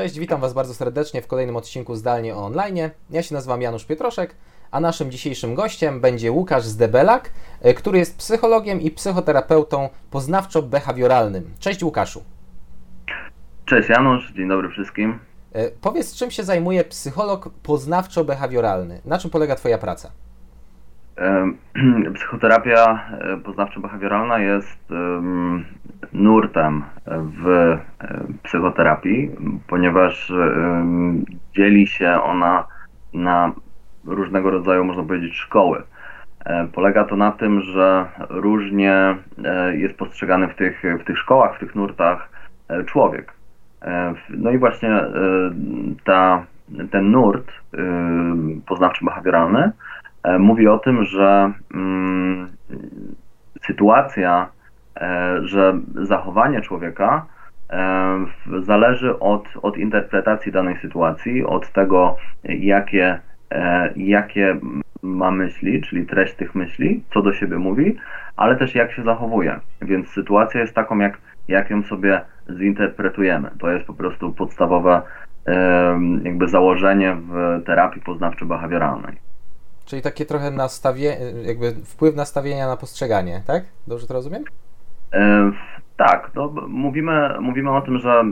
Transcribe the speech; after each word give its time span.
Cześć, 0.00 0.18
witam 0.18 0.40
Was 0.40 0.52
bardzo 0.52 0.74
serdecznie 0.74 1.22
w 1.22 1.26
kolejnym 1.26 1.56
odcinku 1.56 1.96
Zdalnie 1.96 2.34
o 2.34 2.44
Online. 2.44 2.90
Ja 3.10 3.22
się 3.22 3.34
nazywam 3.34 3.62
Janusz 3.62 3.84
Pietroszek, 3.84 4.34
a 4.70 4.80
naszym 4.80 5.10
dzisiejszym 5.10 5.54
gościem 5.54 6.00
będzie 6.00 6.32
Łukasz 6.32 6.64
Zdebelak, 6.64 7.30
e, 7.60 7.74
który 7.74 7.98
jest 7.98 8.18
psychologiem 8.18 8.80
i 8.80 8.90
psychoterapeutą 8.90 9.88
poznawczo-behawioralnym. 10.12 11.42
Cześć 11.58 11.82
Łukaszu. 11.82 12.24
Cześć 13.64 13.88
Janusz, 13.88 14.32
dzień 14.32 14.48
dobry 14.48 14.68
wszystkim. 14.68 15.18
E, 15.52 15.70
powiedz, 15.70 16.14
czym 16.14 16.30
się 16.30 16.44
zajmuje 16.44 16.84
psycholog 16.84 17.50
poznawczo-behawioralny? 17.62 18.98
Na 19.04 19.18
czym 19.18 19.30
polega 19.30 19.56
Twoja 19.56 19.78
praca? 19.78 20.12
Psychoterapia 22.14 23.00
e, 23.10 23.36
poznawczo-behawioralna 23.36 24.38
jest 24.38 24.88
nurtem 26.12 26.82
w 27.06 27.76
psychoterapii, 28.42 29.30
ponieważ 29.68 30.32
dzieli 31.56 31.86
się 31.86 32.22
ona 32.22 32.66
na 33.14 33.52
różnego 34.04 34.50
rodzaju, 34.50 34.84
można 34.84 35.02
powiedzieć, 35.02 35.36
szkoły. 35.36 35.82
E, 36.44 36.68
polega 36.72 37.04
to 37.04 37.16
na 37.16 37.32
tym, 37.32 37.60
że 37.60 38.06
różnie 38.28 39.16
e, 39.44 39.76
jest 39.76 39.94
postrzegany 39.98 40.48
w 40.48 40.54
tych, 40.54 40.82
w 41.00 41.04
tych 41.04 41.18
szkołach, 41.18 41.56
w 41.56 41.60
tych 41.60 41.74
nurtach 41.74 42.28
człowiek. 42.86 43.32
No 44.30 44.50
i 44.50 44.58
właśnie 44.58 45.00
ta, 46.04 46.44
ten 46.90 47.10
nurt 47.10 47.52
poznawczy-behawioralny 48.66 49.60
E, 49.60 49.72
mówi 50.38 50.68
o 50.68 50.78
tym, 50.78 51.04
że 51.04 51.52
mm, 51.74 52.48
sytuacja, 53.66 54.48
e, 54.96 55.36
że 55.42 55.80
zachowanie 55.94 56.60
człowieka 56.60 57.26
e, 57.70 58.26
zależy 58.62 59.18
od, 59.18 59.48
od 59.62 59.76
interpretacji 59.76 60.52
danej 60.52 60.76
sytuacji, 60.76 61.44
od 61.44 61.72
tego, 61.72 62.16
jakie, 62.44 63.20
jakie 63.96 64.56
ma 65.02 65.30
myśli, 65.30 65.82
czyli 65.82 66.06
treść 66.06 66.34
tych 66.34 66.54
myśli, 66.54 67.04
co 67.14 67.22
do 67.22 67.32
siebie 67.32 67.58
mówi, 67.58 67.96
ale 68.36 68.56
też 68.56 68.74
jak 68.74 68.92
się 68.92 69.02
zachowuje. 69.02 69.60
Więc 69.82 70.08
sytuacja 70.08 70.60
jest 70.60 70.74
taką, 70.74 70.98
jak, 70.98 71.18
jak 71.48 71.70
ją 71.70 71.82
sobie 71.82 72.20
zinterpretujemy. 72.58 73.50
To 73.58 73.70
jest 73.70 73.86
po 73.86 73.94
prostu 73.94 74.32
podstawowe 74.32 75.02
jakby 76.22 76.48
założenie 76.48 77.16
w 77.20 77.62
terapii 77.64 78.02
poznawczo-behawioralnej. 78.02 79.29
Czyli 79.90 80.02
takie 80.02 80.26
trochę 80.26 80.50
nastawie, 80.50 81.16
jakby 81.46 81.72
wpływ 81.72 82.16
nastawienia 82.16 82.68
na 82.68 82.76
postrzeganie, 82.76 83.42
tak? 83.46 83.64
Dobrze 83.86 84.06
to 84.06 84.14
rozumiem? 84.14 84.44
E, 85.12 85.50
tak, 85.96 86.30
no, 86.34 86.52
mówimy, 86.68 87.36
mówimy 87.40 87.70
o 87.70 87.80
tym, 87.80 87.98
że 87.98 88.24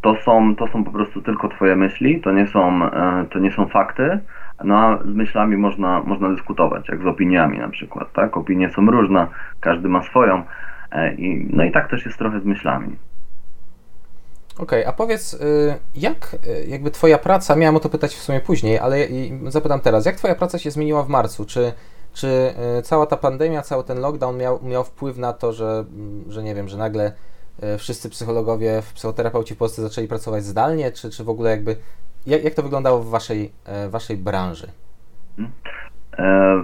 to, 0.00 0.16
są, 0.16 0.56
to 0.56 0.66
są 0.66 0.84
po 0.84 0.90
prostu 0.90 1.22
tylko 1.22 1.48
Twoje 1.48 1.76
myśli, 1.76 2.20
to 2.20 2.32
nie 2.32 2.46
są, 2.46 2.84
e, 2.84 3.26
to 3.30 3.38
nie 3.38 3.52
są 3.52 3.68
fakty, 3.68 4.18
no 4.64 4.78
a 4.78 4.98
z 5.04 5.14
myślami 5.14 5.56
można, 5.56 6.02
można 6.02 6.30
dyskutować, 6.30 6.88
jak 6.88 7.02
z 7.02 7.06
opiniami 7.06 7.58
na 7.58 7.68
przykład, 7.68 8.12
tak? 8.12 8.36
Opinie 8.36 8.70
są 8.70 8.86
różne, 8.86 9.26
każdy 9.60 9.88
ma 9.88 10.02
swoją, 10.02 10.42
i, 11.18 11.48
no 11.52 11.64
i 11.64 11.72
tak 11.72 11.90
też 11.90 12.06
jest 12.06 12.18
trochę 12.18 12.40
z 12.40 12.44
myślami. 12.44 12.96
Okej, 14.62 14.80
okay, 14.80 14.88
a 14.88 14.96
powiedz, 14.96 15.34
y, 15.34 15.74
jak 15.94 16.36
y, 16.46 16.66
jakby 16.66 16.90
Twoja 16.90 17.18
praca, 17.18 17.56
miałem 17.56 17.76
o 17.76 17.80
to 17.80 17.88
pytać 17.88 18.14
w 18.14 18.22
sumie 18.22 18.40
później, 18.40 18.78
ale 18.78 18.96
zapytam 19.46 19.80
teraz, 19.80 20.06
jak 20.06 20.16
Twoja 20.16 20.34
praca 20.34 20.58
się 20.58 20.70
zmieniła 20.70 21.02
w 21.02 21.08
marcu? 21.08 21.44
Czy, 21.44 21.72
czy 22.12 22.54
y, 22.78 22.82
cała 22.82 23.06
ta 23.06 23.16
pandemia, 23.16 23.62
cały 23.62 23.84
ten 23.84 24.00
lockdown 24.00 24.36
miał, 24.36 24.60
miał 24.62 24.84
wpływ 24.84 25.18
na 25.18 25.32
to, 25.32 25.52
że, 25.52 25.84
że 26.28 26.42
nie 26.42 26.54
wiem, 26.54 26.68
że 26.68 26.76
nagle 26.76 27.12
wszyscy 27.78 28.10
psychologowie, 28.10 28.82
psychoterapeuci 28.94 29.54
w 29.54 29.58
Polsce 29.58 29.82
zaczęli 29.82 30.08
pracować 30.08 30.44
zdalnie, 30.44 30.92
czy, 30.92 31.10
czy 31.10 31.24
w 31.24 31.28
ogóle 31.28 31.50
jakby, 31.50 31.76
jak, 32.26 32.44
jak 32.44 32.54
to 32.54 32.62
wyglądało 32.62 33.00
w 33.00 33.10
Waszej, 33.10 33.52
waszej 33.90 34.16
branży? 34.16 34.66
Hmm. 35.36 35.52
E, 36.18 36.62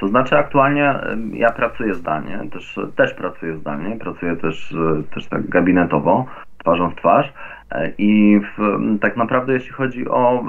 to 0.00 0.08
znaczy 0.08 0.36
aktualnie 0.36 0.94
ja 1.32 1.50
pracuję 1.50 1.94
zdalnie, 1.94 2.50
też, 2.52 2.78
też 2.96 3.14
pracuję 3.14 3.58
zdalnie, 3.58 3.96
pracuję 3.96 4.36
też, 4.36 4.74
też 5.14 5.28
tak 5.28 5.48
gabinetowo 5.48 6.26
twarzą 6.58 6.90
w 6.90 6.94
twarz. 6.94 7.32
E, 7.70 7.92
I 7.98 8.40
w, 8.40 8.78
tak 9.00 9.16
naprawdę 9.16 9.52
jeśli 9.52 9.72
chodzi 9.72 10.08
o 10.08 10.44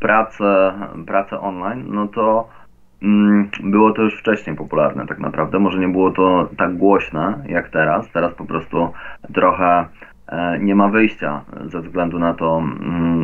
pracę, 0.00 0.72
pracę 1.06 1.40
online, 1.40 1.84
no 1.88 2.08
to 2.08 2.48
było 3.62 3.92
to 3.92 4.02
już 4.02 4.18
wcześniej 4.18 4.56
popularne 4.56 5.06
tak 5.06 5.18
naprawdę. 5.18 5.58
Może 5.58 5.78
nie 5.78 5.88
było 5.88 6.10
to 6.10 6.48
tak 6.58 6.76
głośne 6.76 7.44
jak 7.48 7.68
teraz. 7.68 8.10
Teraz 8.10 8.34
po 8.34 8.44
prostu 8.44 8.92
trochę 9.34 9.86
e, 10.28 10.58
nie 10.58 10.74
ma 10.74 10.88
wyjścia 10.88 11.40
ze 11.66 11.80
względu 11.80 12.18
na 12.18 12.34
to, 12.34 12.62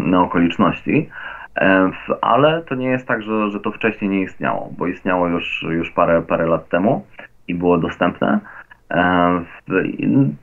na 0.04 0.22
okoliczności. 0.22 1.08
E, 1.56 1.90
ale 2.20 2.62
to 2.62 2.74
nie 2.74 2.86
jest 2.86 3.06
tak, 3.06 3.22
że, 3.22 3.50
że 3.50 3.60
to 3.60 3.70
wcześniej 3.70 4.10
nie 4.10 4.20
istniało, 4.20 4.70
bo 4.78 4.86
istniało 4.86 5.28
już, 5.28 5.66
już 5.70 5.90
parę, 5.90 6.22
parę 6.22 6.46
lat 6.46 6.68
temu 6.68 7.06
i 7.48 7.54
było 7.54 7.78
dostępne. 7.78 8.40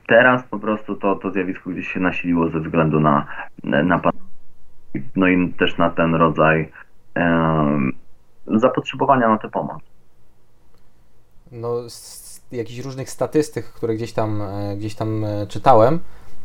Teraz 0.06 0.42
po 0.50 0.58
prostu 0.58 0.96
to, 0.96 1.16
to 1.16 1.30
zjawisko 1.30 1.70
gdzieś 1.70 1.88
się 1.88 2.00
nasiliło 2.00 2.50
ze 2.50 2.60
względu 2.60 3.00
na, 3.00 3.26
na 3.64 4.00
no 5.16 5.28
i 5.28 5.52
też 5.52 5.78
na 5.78 5.90
ten 5.90 6.14
rodzaj 6.14 6.72
zapotrzebowania 8.46 9.28
na 9.28 9.38
tę 9.38 9.50
pomoc. 9.50 9.82
No, 11.52 11.90
z 11.90 12.40
jakichś 12.52 12.84
różnych 12.84 13.10
statystyk, 13.10 13.66
które 13.66 13.94
gdzieś 13.94 14.12
tam, 14.12 14.42
e, 14.42 14.76
gdzieś 14.76 14.94
tam 14.94 15.24
e, 15.24 15.46
czytałem, 15.46 16.00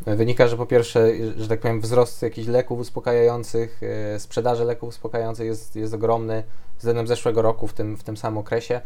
e, 0.06 0.16
wynika, 0.16 0.48
że 0.48 0.58
po 0.58 0.66
pierwsze, 0.66 1.10
że 1.38 1.48
tak 1.48 1.60
powiem, 1.60 1.82
wzrost 1.82 2.22
jakichś 2.22 2.48
leków 2.48 2.80
uspokajających, 2.80 3.82
sprzedaży 4.18 4.66
leków 4.66 4.90
uspokajających 4.90 5.46
jest, 5.46 5.76
jest 5.76 5.94
ogromny 5.94 6.44
względem 6.78 7.08
zeszłego 7.08 7.42
roku 7.42 7.68
w 7.68 7.74
tym, 7.74 7.98
w 7.98 8.04
tym 8.04 8.18
samym 8.18 8.38
okresie. 8.38 8.82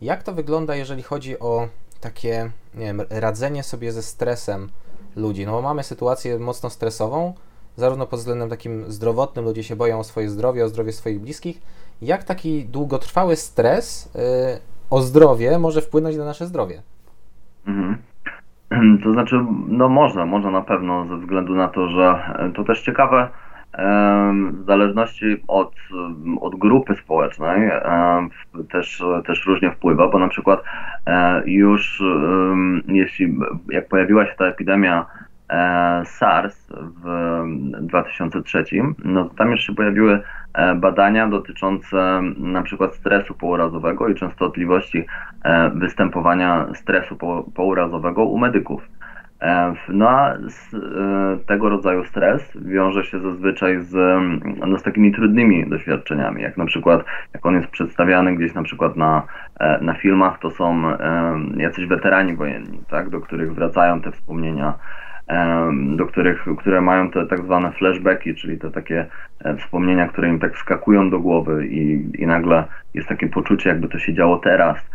Jak 0.00 0.22
to 0.22 0.32
wygląda, 0.32 0.76
jeżeli 0.76 1.02
chodzi 1.02 1.38
o 1.38 1.68
takie, 2.02 2.50
nie 2.74 2.86
wiem, 2.86 3.02
radzenie 3.10 3.62
sobie 3.62 3.92
ze 3.92 4.02
stresem 4.02 4.68
ludzi. 5.16 5.46
No 5.46 5.52
bo 5.52 5.62
mamy 5.62 5.82
sytuację 5.82 6.38
mocno 6.38 6.70
stresową, 6.70 7.34
zarówno 7.76 8.06
pod 8.06 8.18
względem 8.20 8.48
takim 8.50 8.84
zdrowotnym, 8.92 9.44
ludzie 9.44 9.62
się 9.62 9.76
boją 9.76 9.98
o 9.98 10.04
swoje 10.04 10.30
zdrowie, 10.30 10.64
o 10.64 10.68
zdrowie 10.68 10.92
swoich 10.92 11.20
bliskich. 11.20 11.62
Jak 12.02 12.24
taki 12.24 12.64
długotrwały 12.64 13.36
stres 13.36 14.12
yy, 14.14 14.20
o 14.90 15.00
zdrowie 15.02 15.58
może 15.58 15.80
wpłynąć 15.80 16.16
na 16.16 16.24
nasze 16.24 16.46
zdrowie? 16.46 16.82
Mhm. 17.66 17.98
To 19.04 19.12
znaczy, 19.12 19.36
no 19.68 19.88
można, 19.88 20.26
można 20.26 20.50
na 20.50 20.62
pewno, 20.62 21.06
ze 21.08 21.16
względu 21.16 21.54
na 21.54 21.68
to, 21.68 21.88
że 21.88 22.34
to 22.56 22.64
też 22.64 22.82
ciekawe, 22.82 23.28
w 24.52 24.64
zależności 24.66 25.36
od, 25.48 25.74
od 26.40 26.58
grupy 26.58 26.94
społecznej 26.94 27.70
też, 28.70 29.02
też 29.26 29.46
różnie 29.46 29.70
wpływa, 29.70 30.08
bo 30.08 30.18
na 30.18 30.28
przykład 30.28 30.62
e, 31.06 31.42
już 31.46 32.02
jeśli 32.88 33.38
jak 33.68 33.88
pojawiła 33.88 34.26
się 34.26 34.34
ta 34.38 34.44
epidemia 34.44 35.06
e, 35.48 36.02
SARS 36.04 36.72
w 37.04 37.44
2003, 37.80 38.64
no 39.04 39.28
tam 39.28 39.50
już 39.50 39.60
się 39.60 39.74
pojawiły 39.74 40.20
e, 40.54 40.74
badania 40.74 41.28
dotyczące 41.28 42.22
na 42.36 42.62
przykład 42.62 42.94
stresu 42.94 43.34
pourazowego 43.34 44.08
i 44.08 44.14
częstotliwości 44.14 45.06
występowania 45.74 46.66
stresu 46.74 47.16
pourazowego 47.54 48.24
u 48.24 48.38
medyków. 48.38 48.82
E, 49.42 49.74
no 49.88 50.08
a 50.08 50.34
e, 50.34 50.38
tego 51.46 51.68
rodzaju 51.68 52.04
stres 52.04 52.58
wiąże 52.64 53.04
się 53.04 53.20
zazwyczaj 53.20 53.80
z, 53.80 53.94
no, 54.66 54.78
z 54.78 54.82
takimi 54.82 55.12
trudnymi 55.12 55.70
doświadczeniami, 55.70 56.42
jak 56.42 56.56
na 56.56 56.64
przykład 56.64 57.04
jak 57.34 57.46
on 57.46 57.54
jest 57.54 57.68
przedstawiany 57.68 58.36
gdzieś 58.36 58.54
na 58.54 58.62
przykład 58.62 58.96
na, 58.96 59.22
e, 59.60 59.78
na 59.80 59.94
filmach, 59.94 60.38
to 60.38 60.50
są 60.50 60.82
jacyś 61.56 61.86
weterani 61.86 62.36
wojenni, 62.36 62.80
tak, 62.90 63.10
do 63.10 63.20
których 63.20 63.54
wracają 63.54 64.00
te 64.00 64.12
wspomnienia, 64.12 64.74
do 65.96 66.06
których, 66.06 66.44
które 66.58 66.80
mają 66.80 67.10
te 67.10 67.26
tak 67.26 67.44
zwane 67.44 67.72
flashbacki, 67.72 68.34
czyli 68.34 68.58
te 68.58 68.70
takie 68.70 69.06
wspomnienia, 69.58 70.08
które 70.08 70.28
im 70.28 70.38
tak 70.38 70.54
wskakują 70.54 71.10
do 71.10 71.20
głowy 71.20 71.66
i, 71.66 72.10
i 72.22 72.26
nagle 72.26 72.64
jest 72.94 73.08
takie 73.08 73.28
poczucie, 73.28 73.68
jakby 73.68 73.88
to 73.88 73.98
się 73.98 74.14
działo 74.14 74.36
teraz 74.36 74.90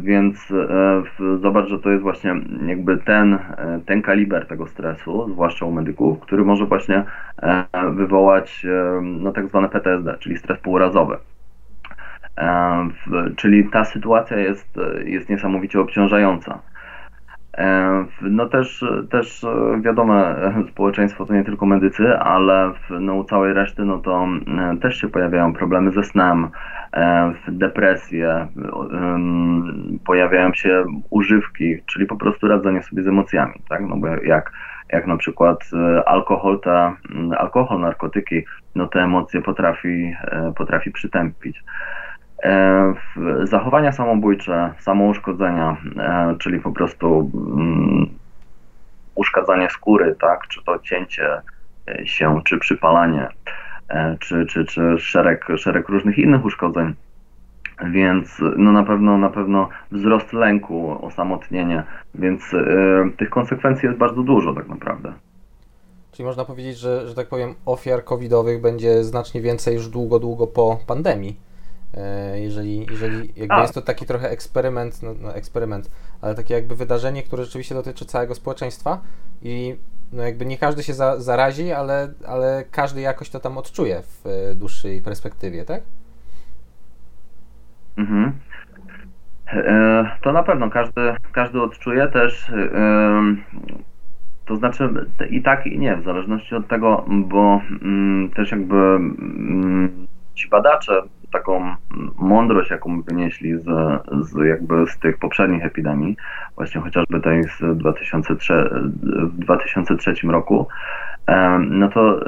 więc 0.00 0.50
e, 0.50 1.38
zobacz, 1.38 1.68
że 1.68 1.78
to 1.78 1.90
jest 1.90 2.02
właśnie 2.02 2.34
jakby 2.66 2.96
ten, 2.96 3.34
e, 3.34 3.80
ten 3.86 4.02
kaliber 4.02 4.46
tego 4.46 4.66
stresu, 4.66 5.28
zwłaszcza 5.32 5.66
u 5.66 5.72
medyków, 5.72 6.20
który 6.20 6.44
może 6.44 6.66
właśnie 6.66 7.04
wywołać 7.90 8.66
no, 9.02 9.32
tak 9.32 9.48
zwane 9.48 9.68
PTSD, 9.68 10.16
czyli 10.18 10.38
stres 10.38 10.58
półrazowy. 10.58 11.16
Czyli 13.36 13.70
ta 13.70 13.84
sytuacja 13.84 14.36
jest, 14.36 14.78
jest 15.04 15.28
niesamowicie 15.28 15.80
obciążająca. 15.80 16.58
No 18.22 18.46
też, 18.46 18.84
też 19.10 19.46
wiadome, 19.80 20.36
społeczeństwo 20.72 21.26
to 21.26 21.34
nie 21.34 21.44
tylko 21.44 21.66
medycy, 21.66 22.18
ale 22.18 22.72
w, 22.72 23.00
no, 23.00 23.14
u 23.14 23.24
całej 23.24 23.54
reszty 23.54 23.84
no 23.84 23.98
to 23.98 24.26
też 24.82 24.96
się 24.96 25.08
pojawiają 25.08 25.52
problemy 25.52 25.92
ze 25.92 26.04
snem, 26.04 26.48
depresje, 27.48 28.46
pojawiają 30.06 30.54
się 30.54 30.84
używki, 31.10 31.82
czyli 31.86 32.06
po 32.06 32.16
prostu 32.16 32.48
radzenie 32.48 32.82
sobie 32.82 33.02
z 33.02 33.08
emocjami, 33.08 33.54
tak? 33.68 33.80
No 33.80 33.96
bo 33.96 34.06
jak, 34.06 34.52
jak 34.92 35.06
na 35.06 35.16
przykład 35.16 35.70
alkohol, 36.06 36.60
te, 36.60 36.92
alkohol, 37.38 37.80
narkotyki, 37.80 38.44
no 38.74 38.86
te 38.86 39.00
emocje 39.00 39.42
potrafi, 39.42 40.14
potrafi 40.56 40.90
przytępić. 40.90 41.64
Zachowania 43.44 43.92
samobójcze, 43.92 44.72
samouszkodzenia, 44.78 45.76
czyli 46.38 46.60
po 46.60 46.72
prostu 46.72 47.30
mm, 47.34 48.08
uszkadzanie 49.14 49.70
skóry, 49.70 50.16
tak, 50.20 50.48
czy 50.48 50.64
to 50.64 50.78
cięcie 50.78 51.42
się, 52.04 52.40
czy 52.44 52.58
przypalanie, 52.58 53.28
czy, 54.20 54.46
czy, 54.46 54.64
czy 54.64 54.98
szereg, 54.98 55.46
szereg 55.56 55.88
różnych 55.88 56.18
innych 56.18 56.44
uszkodzeń 56.44 56.94
więc 57.84 58.28
no 58.56 58.72
na 58.72 58.82
pewno 58.82 59.18
na 59.18 59.30
pewno 59.30 59.68
wzrost 59.92 60.32
lęku, 60.32 61.06
osamotnienie, 61.06 61.84
więc 62.14 62.52
y, 62.52 62.66
tych 63.18 63.30
konsekwencji 63.30 63.86
jest 63.86 63.98
bardzo 63.98 64.22
dużo 64.22 64.54
tak 64.54 64.68
naprawdę. 64.68 65.12
Czyli 66.12 66.26
można 66.26 66.44
powiedzieć, 66.44 66.78
że, 66.78 67.08
że 67.08 67.14
tak 67.14 67.28
powiem 67.28 67.54
ofiar 67.66 68.04
covidowych 68.04 68.60
będzie 68.60 69.04
znacznie 69.04 69.40
więcej 69.40 69.74
już 69.74 69.88
długo, 69.88 70.18
długo 70.18 70.46
po 70.46 70.78
pandemii. 70.86 71.36
E, 71.94 72.40
jeżeli, 72.40 72.86
jeżeli 72.90 73.32
jakby 73.36 73.56
jest 73.56 73.74
to 73.74 73.82
taki 73.82 74.06
trochę 74.06 74.30
eksperyment, 74.30 75.02
no, 75.02 75.14
no, 75.20 75.34
eksperyment, 75.34 75.90
ale 76.20 76.34
takie 76.34 76.54
jakby 76.54 76.76
wydarzenie, 76.76 77.22
które 77.22 77.44
rzeczywiście 77.44 77.74
dotyczy 77.74 78.04
całego 78.04 78.34
społeczeństwa 78.34 79.00
i 79.42 79.76
no 80.12 80.22
jakby 80.22 80.46
nie 80.46 80.58
każdy 80.58 80.82
się 80.82 80.94
za, 80.94 81.20
zarazi, 81.20 81.72
ale, 81.72 82.12
ale 82.26 82.64
każdy 82.70 83.00
jakoś 83.00 83.30
to 83.30 83.40
tam 83.40 83.58
odczuje 83.58 84.02
w 84.02 84.26
e, 84.26 84.54
dłuższej 84.54 85.02
perspektywie, 85.02 85.64
tak? 85.64 85.82
Mhm. 87.96 88.32
E, 89.46 90.16
to 90.22 90.32
na 90.32 90.42
pewno 90.42 90.70
każdy, 90.70 91.14
każdy 91.32 91.62
odczuje 91.62 92.08
też. 92.08 92.50
E, 92.50 93.36
to 94.46 94.56
znaczy 94.56 94.88
i 95.30 95.42
tak 95.42 95.66
i 95.66 95.78
nie, 95.78 95.96
w 95.96 96.04
zależności 96.04 96.54
od 96.54 96.68
tego, 96.68 97.04
bo 97.08 97.60
mm, 97.82 98.30
też 98.30 98.50
jakby 98.50 98.76
mm, 98.76 100.06
ci 100.34 100.48
badacze 100.48 101.02
taką 101.38 101.76
mądrość, 102.18 102.70
jaką 102.70 103.02
wynieśli 103.02 103.58
z, 103.58 103.64
z 104.20 104.46
jakby 104.46 104.86
z 104.86 104.98
tych 104.98 105.18
poprzednich 105.18 105.64
epidemii, 105.64 106.16
właśnie 106.56 106.80
chociażby 106.80 107.20
tej 107.20 107.44
z 107.44 107.78
2003, 107.78 108.70
w 109.02 109.38
2003 109.38 110.14
roku, 110.28 110.68
no 111.70 111.88
to 111.88 112.20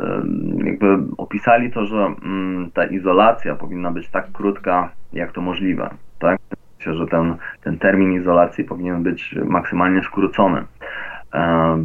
jakby 0.64 0.99
opisali 1.16 1.72
to, 1.72 1.87
że 1.87 1.96
mm, 1.96 2.70
ta 2.70 2.84
izolacja 2.84 3.55
powinna 3.55 3.90
być 3.90 4.08
tak 4.08 4.32
krótka, 4.32 4.90
jak 5.12 5.32
to 5.32 5.40
możliwe. 5.40 5.90
Tak? 6.19 6.38
Myślę, 6.78 6.94
że 6.94 7.06
ten, 7.06 7.37
ten 7.64 7.78
termin 7.78 8.12
izolacji 8.12 8.64
powinien 8.64 9.02
być 9.02 9.34
maksymalnie 9.44 10.02
skrócony, 10.02 10.64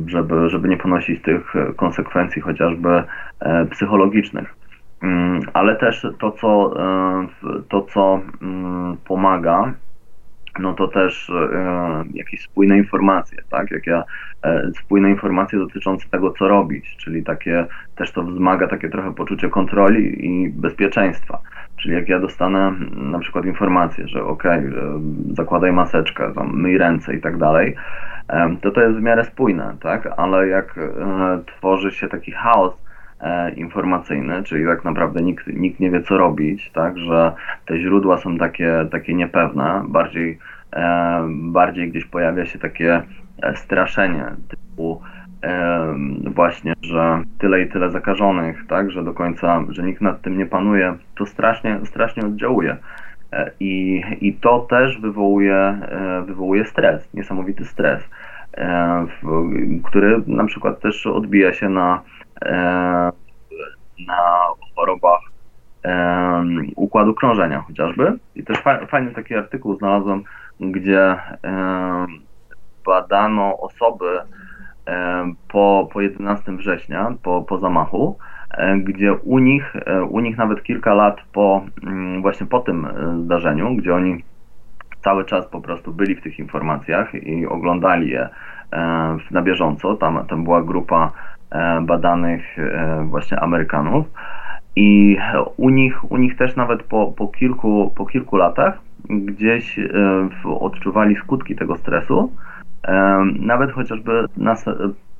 żeby, 0.08 0.50
żeby 0.50 0.68
nie 0.68 0.78
ponosić 0.78 1.22
tych 1.22 1.54
konsekwencji 1.76 2.42
chociażby 2.42 3.04
e, 3.40 3.66
psychologicznych. 3.66 4.63
Mm, 5.04 5.42
ale 5.54 5.76
też 5.76 6.08
to, 6.20 6.32
co, 6.32 6.74
e, 6.80 7.28
to, 7.70 7.82
co 7.82 8.22
mm, 8.42 8.98
pomaga, 8.98 9.74
no 10.60 10.74
to 10.74 10.88
też 10.88 11.30
e, 11.30 12.04
jakieś 12.14 12.42
spójne 12.42 12.78
informacje, 12.78 13.38
tak? 13.50 13.72
Jak 13.72 13.88
ja 13.88 14.04
e, 14.44 14.72
spójne 14.84 15.10
informacje 15.10 15.60
dotyczące 15.60 16.10
tego, 16.10 16.32
co 16.32 16.48
robić, 16.48 16.98
czyli 16.98 17.24
takie 17.24 17.66
też 17.96 18.12
to 18.12 18.24
wzmaga 18.24 18.68
takie 18.68 18.90
trochę 18.90 19.14
poczucie 19.14 19.50
kontroli 19.50 20.26
i 20.26 20.50
bezpieczeństwa. 20.50 21.40
Czyli 21.76 21.96
jak 21.96 22.10
ja 22.10 22.20
dostanę 22.20 22.74
na 22.92 23.20
przykład 23.20 23.46
informację, 23.46 24.08
że 24.08 24.24
ok, 24.24 24.44
zakładaj 25.34 25.72
maseczkę, 25.72 26.34
tam, 26.36 26.62
myj 26.62 26.78
ręce 26.78 27.16
i 27.16 27.22
tak 27.22 27.38
dalej, 27.38 27.76
to 28.62 28.72
to 28.72 28.82
jest 28.82 28.98
w 28.98 29.02
miarę 29.02 29.26
spójne, 29.26 29.76
tak? 29.82 30.10
Ale 30.18 30.48
jak 30.48 30.80
tworzy 31.46 31.92
się 31.92 32.08
taki 32.08 32.32
chaos 32.32 32.83
informacyjny, 33.56 34.44
czyli 34.44 34.66
tak 34.66 34.86
naprawdę 34.86 35.22
nikt, 35.22 35.48
nikt 35.48 35.80
nie 35.80 35.92
wie 35.92 36.02
co 36.02 36.18
robić, 36.18 36.72
tak, 36.72 36.98
że 36.98 37.32
te 37.66 37.80
źródła 37.80 38.18
są 38.18 38.38
takie, 38.38 38.86
takie 38.92 39.14
niepewne, 39.14 39.84
bardziej, 39.88 40.40
e, 40.74 41.28
bardziej 41.30 41.90
gdzieś 41.90 42.06
pojawia 42.06 42.46
się 42.46 42.60
takie 42.60 43.02
e, 43.42 43.56
straszenie 43.56 44.26
typu 44.48 45.02
właśnie, 46.36 46.74
że 46.82 47.24
tyle 47.38 47.62
i 47.62 47.70
tyle 47.70 47.92
zakażonych, 47.92 48.68
tak, 48.68 48.92
że 48.92 49.04
do 49.04 49.14
końca, 49.14 49.64
że 49.70 49.84
nikt 49.84 50.02
nad 50.02 50.22
tym 50.22 50.38
nie 50.38 50.46
panuje, 50.46 50.96
to 51.16 51.26
strasznie, 51.26 51.80
strasznie 51.84 52.26
oddziałuje. 52.26 52.78
I, 53.60 54.04
I 54.22 54.34
to 54.34 54.60
też 54.60 55.00
wywołuje, 55.00 55.80
wywołuje 56.26 56.66
stres, 56.66 57.14
niesamowity 57.14 57.66
stres, 57.66 58.10
który 59.84 60.24
na 60.28 60.46
przykład 60.46 60.80
też 60.80 61.08
odbija 61.08 61.54
się 61.54 61.70
na 61.70 62.02
na 64.08 64.48
chorobach 64.76 65.20
układu 66.76 67.14
krążenia 67.14 67.62
chociażby. 67.62 68.14
I 68.36 68.44
też 68.44 68.64
fajny 68.88 69.12
taki 69.12 69.36
artykuł 69.36 69.78
znalazłem, 69.78 70.24
gdzie 70.60 71.16
badano 72.86 73.60
osoby 73.60 74.20
po, 75.48 75.90
po 75.94 76.02
11 76.02 76.52
września, 76.52 77.14
po, 77.24 77.42
po 77.42 77.60
zamachu, 77.60 78.18
gdzie 78.78 79.14
u 79.14 79.40
nich, 79.40 79.74
u 80.10 80.20
nich 80.20 80.38
nawet 80.38 80.64
kilka 80.64 80.94
lat 80.94 81.18
po 81.34 81.66
mm, 81.84 82.22
właśnie 82.22 82.46
po 82.46 82.60
tym 82.60 82.88
zdarzeniu, 83.24 83.76
gdzie 83.76 83.96
oni 83.96 84.24
cały 85.04 85.26
czas 85.26 85.48
po 85.48 85.62
prostu 85.62 85.94
byli 85.94 86.16
w 86.16 86.22
tych 86.22 86.40
informacjach 86.40 87.16
i 87.16 87.48
oglądali 87.48 88.10
je 88.10 88.30
na 89.32 89.42
bieżąco. 89.42 89.96
Tam, 89.96 90.26
tam 90.28 90.44
była 90.44 90.64
grupa 90.64 91.12
E, 91.54 91.82
badanych 91.82 92.60
e, 92.60 93.06
właśnie 93.10 93.40
Amerykanów. 93.40 94.06
I 94.76 95.18
u 95.58 95.70
nich, 95.70 96.12
u 96.12 96.18
nich 96.18 96.38
też 96.38 96.56
nawet 96.56 96.84
po, 96.84 97.14
po, 97.18 97.28
kilku, 97.28 97.92
po 97.96 98.06
kilku 98.06 98.36
latach 98.36 98.80
gdzieś 99.10 99.80
e, 99.80 99.84
odczuwali 100.46 101.16
skutki 101.16 101.56
tego 101.56 101.78
stresu, 101.78 102.32
nawet 103.40 103.72
chociażby 103.72 104.26
nas, 104.38 104.66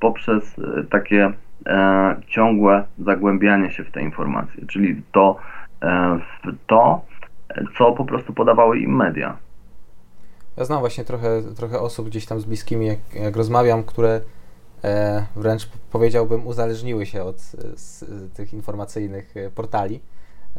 poprzez 0.00 0.56
takie 0.90 1.32
ciągłe 2.26 2.84
zagłębianie 2.98 3.70
się 3.70 3.84
w 3.84 3.90
te 3.90 4.02
informacje, 4.02 4.66
czyli 4.66 5.02
to, 5.12 5.36
to 6.66 7.04
co 7.78 7.92
po 7.92 8.04
prostu 8.04 8.32
podawały 8.32 8.78
im 8.78 8.96
media. 8.96 9.36
Ja 10.56 10.64
znam 10.64 10.80
właśnie 10.80 11.04
trochę, 11.04 11.42
trochę 11.56 11.80
osób 11.80 12.08
gdzieś 12.08 12.26
tam 12.26 12.40
z 12.40 12.44
bliskimi, 12.44 12.86
jak, 12.86 12.98
jak 13.14 13.36
rozmawiam, 13.36 13.84
które 13.84 14.20
E, 14.84 15.26
wręcz 15.36 15.68
powiedziałbym 15.90 16.46
uzależniły 16.46 17.06
się 17.06 17.24
od 17.24 17.40
z, 17.76 18.04
tych 18.34 18.52
informacyjnych 18.52 19.36
e, 19.36 19.50
portali 19.50 20.00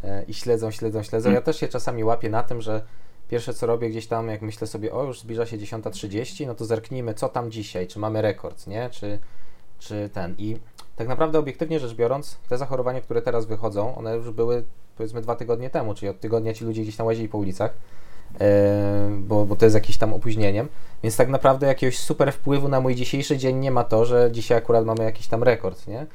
e, 0.04 0.22
i 0.22 0.34
śledzą, 0.34 0.70
śledzą, 0.70 1.02
śledzą. 1.02 1.30
Ja 1.30 1.40
też 1.40 1.60
się 1.60 1.68
czasami 1.68 2.04
łapię 2.04 2.30
na 2.30 2.42
tym, 2.42 2.60
że 2.60 2.82
pierwsze 3.28 3.54
co 3.54 3.66
robię 3.66 3.90
gdzieś 3.90 4.06
tam, 4.06 4.28
jak 4.28 4.42
myślę 4.42 4.66
sobie, 4.66 4.92
o 4.92 5.04
już 5.04 5.20
zbliża 5.20 5.46
się 5.46 5.58
10.30, 5.58 6.46
no 6.46 6.54
to 6.54 6.64
zerknijmy, 6.64 7.14
co 7.14 7.28
tam 7.28 7.50
dzisiaj, 7.50 7.86
czy 7.86 7.98
mamy 7.98 8.22
rekord, 8.22 8.66
nie? 8.66 8.90
Czy, 8.90 9.18
czy 9.78 10.10
ten. 10.12 10.34
I 10.38 10.56
tak 10.96 11.08
naprawdę 11.08 11.38
obiektywnie 11.38 11.80
rzecz 11.80 11.94
biorąc, 11.94 12.38
te 12.48 12.58
zachorowania, 12.58 13.00
które 13.00 13.22
teraz 13.22 13.46
wychodzą, 13.46 13.96
one 13.96 14.16
już 14.16 14.30
były 14.30 14.64
powiedzmy 14.96 15.20
dwa 15.20 15.36
tygodnie 15.36 15.70
temu, 15.70 15.94
czyli 15.94 16.08
od 16.08 16.20
tygodnia 16.20 16.54
ci 16.54 16.64
ludzie 16.64 16.82
gdzieś 16.82 16.96
tam 16.96 17.06
łazili 17.06 17.28
po 17.28 17.38
ulicach. 17.38 17.74
E, 18.40 19.08
bo, 19.18 19.44
bo 19.44 19.56
to 19.56 19.64
jest 19.64 19.74
jakimś 19.74 19.98
tam 19.98 20.14
opóźnieniem. 20.14 20.68
Więc 21.02 21.16
tak 21.16 21.28
naprawdę 21.28 21.66
jakiegoś 21.66 21.98
super 21.98 22.32
wpływu 22.32 22.68
na 22.68 22.80
mój 22.80 22.94
dzisiejszy 22.94 23.38
dzień 23.38 23.56
nie 23.56 23.70
ma 23.70 23.84
to, 23.84 24.04
że 24.04 24.32
dzisiaj 24.32 24.58
akurat 24.58 24.84
mamy 24.84 25.04
jakiś 25.04 25.26
tam 25.26 25.42
rekord, 25.42 25.86
nie? 25.86 26.06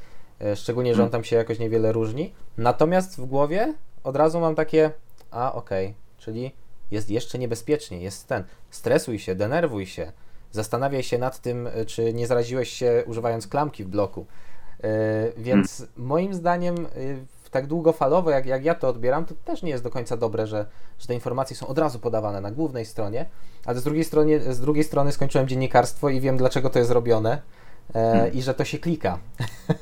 E, 0.42 0.56
szczególnie, 0.56 0.96
że 0.96 1.04
on 1.04 1.10
tam 1.10 1.24
się 1.24 1.36
jakoś 1.36 1.60
niewiele 1.60 1.92
różni. 1.92 2.34
Natomiast 2.58 3.18
w 3.18 3.26
głowie 3.26 3.74
od 4.04 4.16
razu 4.16 4.40
mam 4.40 4.56
takie, 4.56 4.92
a 5.32 5.54
okej, 5.54 5.86
okay, 5.86 5.98
czyli 6.18 6.52
jest 6.92 7.10
jeszcze 7.10 7.40
niebezpiecznie, 7.40 8.02
jest 8.02 8.28
ten, 8.28 8.44
stresuj 8.70 9.20
się, 9.20 9.36
denerwuj 9.36 9.86
się, 9.86 10.12
zastanawiaj 10.52 11.04
się 11.04 11.18
nad 11.18 11.40
tym, 11.40 11.68
e, 11.68 11.86
czy 11.86 12.14
nie 12.14 12.28
zaraziłeś 12.28 12.70
się 12.70 13.04
używając 13.08 13.48
klamki 13.48 13.84
w 13.84 13.88
bloku. 13.88 14.26
Więc 15.38 15.78
hmm. 15.78 15.94
moim 15.98 16.34
zdaniem 16.34 16.88
tak 17.52 17.68
długofalowo, 17.68 18.30
jak, 18.30 18.46
jak 18.46 18.66
ja 18.66 18.76
to 18.76 18.88
odbieram, 18.90 19.26
to 19.26 19.36
też 19.46 19.64
nie 19.64 19.70
jest 19.70 19.84
do 19.84 19.90
końca 19.90 20.18
dobre, 20.18 20.48
że, 20.48 20.66
że 21.00 21.08
te 21.08 21.14
informacje 21.14 21.56
są 21.56 21.68
od 21.68 21.78
razu 21.78 22.00
podawane 22.00 22.42
na 22.42 22.52
głównej 22.52 22.86
stronie, 22.86 23.26
ale 23.66 23.80
z 23.80 23.84
drugiej, 23.84 24.04
strony, 24.04 24.54
z 24.54 24.60
drugiej 24.60 24.84
strony 24.84 25.12
skończyłem 25.12 25.48
dziennikarstwo 25.48 26.10
i 26.10 26.20
wiem, 26.20 26.38
dlaczego 26.38 26.70
to 26.70 26.80
jest 26.80 26.92
robione. 26.92 27.42
E, 27.90 28.12
hmm. 28.12 28.34
i 28.34 28.42
że 28.42 28.54
to 28.54 28.66
się 28.66 28.80
klika. 28.80 29.20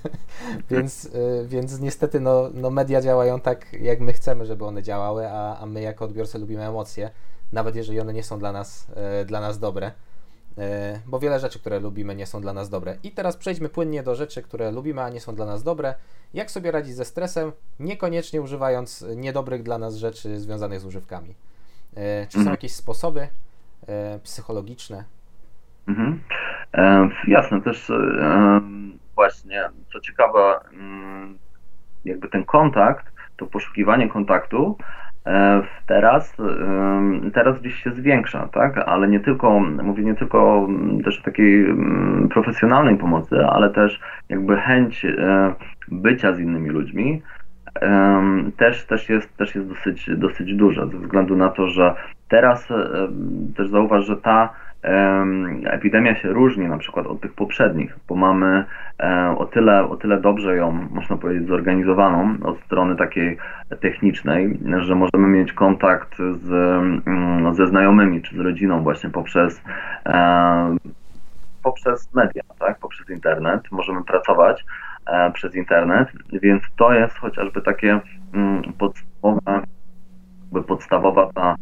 więc, 0.71 1.05
e, 1.05 1.45
więc 1.45 1.79
niestety 1.79 2.19
no, 2.19 2.49
no 2.53 2.69
media 2.69 3.01
działają 3.01 3.39
tak, 3.39 3.73
jak 3.73 3.99
my 3.99 4.13
chcemy, 4.13 4.45
żeby 4.45 4.65
one 4.65 4.83
działały, 4.83 5.29
a, 5.29 5.57
a 5.59 5.65
my 5.65 5.81
jako 5.81 6.05
odbiorcy 6.05 6.39
lubimy 6.39 6.67
emocje, 6.67 7.11
nawet 7.51 7.75
jeżeli 7.75 7.99
one 7.99 8.13
nie 8.13 8.23
są 8.23 8.39
dla 8.39 8.51
nas, 8.51 8.87
e, 8.95 9.25
dla 9.25 9.41
nas 9.41 9.59
dobre. 9.59 9.91
E, 10.59 10.99
bo 11.05 11.19
wiele 11.19 11.39
rzeczy, 11.39 11.59
które 11.59 11.79
lubimy, 11.79 12.15
nie 12.15 12.25
są 12.25 12.41
dla 12.41 12.53
nas 12.53 12.69
dobre. 12.69 12.95
I 13.03 13.11
teraz 13.11 13.37
przejdźmy 13.37 13.69
płynnie 13.69 14.03
do 14.03 14.15
rzeczy, 14.15 14.41
które 14.41 14.71
lubimy, 14.71 15.01
a 15.01 15.09
nie 15.09 15.19
są 15.19 15.35
dla 15.35 15.45
nas 15.45 15.63
dobre. 15.63 15.95
Jak 16.33 16.51
sobie 16.51 16.71
radzić 16.71 16.95
ze 16.95 17.05
stresem, 17.05 17.51
niekoniecznie 17.79 18.41
używając 18.41 19.05
niedobrych 19.15 19.63
dla 19.63 19.77
nas 19.77 19.95
rzeczy 19.95 20.39
związanych 20.39 20.79
z 20.79 20.85
używkami? 20.85 21.35
E, 21.95 22.25
czy 22.27 22.33
są 22.33 22.39
mhm. 22.39 22.53
jakieś 22.53 22.75
sposoby 22.75 23.27
e, 23.87 24.19
psychologiczne? 24.19 25.03
Mhm. 25.87 26.21
Jasne, 27.27 27.61
też 27.61 27.91
właśnie, 29.15 29.69
co 29.93 29.99
ciekawe, 29.99 30.59
mm, 30.73 31.37
jakby 32.05 32.29
ten 32.29 32.45
kontakt, 32.45 33.05
to 33.37 33.45
poszukiwanie 33.45 34.09
kontaktu 34.09 34.77
E, 34.77 35.08
teraz, 35.87 36.37
teraz 37.33 37.59
gdzieś 37.59 37.83
się 37.83 37.91
zwiększa, 37.91 38.47
tak? 38.47 38.77
Ale 38.77 39.07
nie 39.07 39.19
tylko, 39.19 39.59
mówię 39.59 40.03
nie 40.03 40.15
tylko 40.15 40.67
też 41.03 41.19
o 41.19 41.23
takiej 41.23 41.65
profesjonalnej 42.33 42.97
pomocy, 42.97 43.45
ale 43.45 43.69
też 43.69 43.99
jakby 44.29 44.57
chęć 44.57 45.05
e, 45.05 45.53
bycia 45.87 46.33
z 46.33 46.39
innymi 46.39 46.69
ludźmi 46.69 47.21
też, 48.57 48.85
też, 48.85 49.09
jest, 49.09 49.37
też 49.37 49.55
jest 49.55 49.67
dosyć, 49.67 50.09
dosyć 50.17 50.55
duża, 50.55 50.85
ze 50.85 50.97
względu 50.97 51.35
na 51.35 51.49
to, 51.49 51.67
że 51.67 51.95
teraz 52.27 52.67
też 53.57 53.69
zauważ, 53.69 54.05
że 54.05 54.17
ta 54.17 54.53
epidemia 55.65 56.15
się 56.15 56.29
różni 56.29 56.67
na 56.67 56.77
przykład 56.77 57.07
od 57.07 57.21
tych 57.21 57.33
poprzednich, 57.33 57.97
bo 58.07 58.15
mamy 58.15 58.65
e, 58.99 59.35
o 59.37 59.45
tyle, 59.45 59.89
o 59.89 59.95
tyle 59.95 60.21
dobrze 60.21 60.55
ją, 60.55 60.71
można 60.91 61.17
powiedzieć, 61.17 61.47
zorganizowaną 61.47 62.35
od 62.43 62.59
strony 62.59 62.95
takiej 62.95 63.37
technicznej, 63.79 64.59
że 64.79 64.95
możemy 64.95 65.27
mieć 65.27 65.53
kontakt 65.53 66.15
z, 66.17 66.51
mm, 67.07 67.55
ze 67.55 67.67
znajomymi 67.67 68.21
czy 68.21 68.35
z 68.35 68.39
rodziną 68.39 68.83
właśnie 68.83 69.09
poprzez, 69.09 69.61
e, 70.05 70.75
poprzez 71.63 72.13
media, 72.13 72.43
tak? 72.59 72.79
poprzez 72.79 73.09
internet. 73.09 73.71
Możemy 73.71 74.03
pracować 74.03 74.65
e, 75.05 75.31
przez 75.31 75.55
internet, 75.55 76.09
więc 76.33 76.63
to 76.77 76.93
jest 76.93 77.17
chociażby 77.17 77.61
takie 77.61 77.99
mm, 78.33 78.73
podstawowe, 78.73 79.63
podstawowa 80.67 81.29
ta 81.33 81.55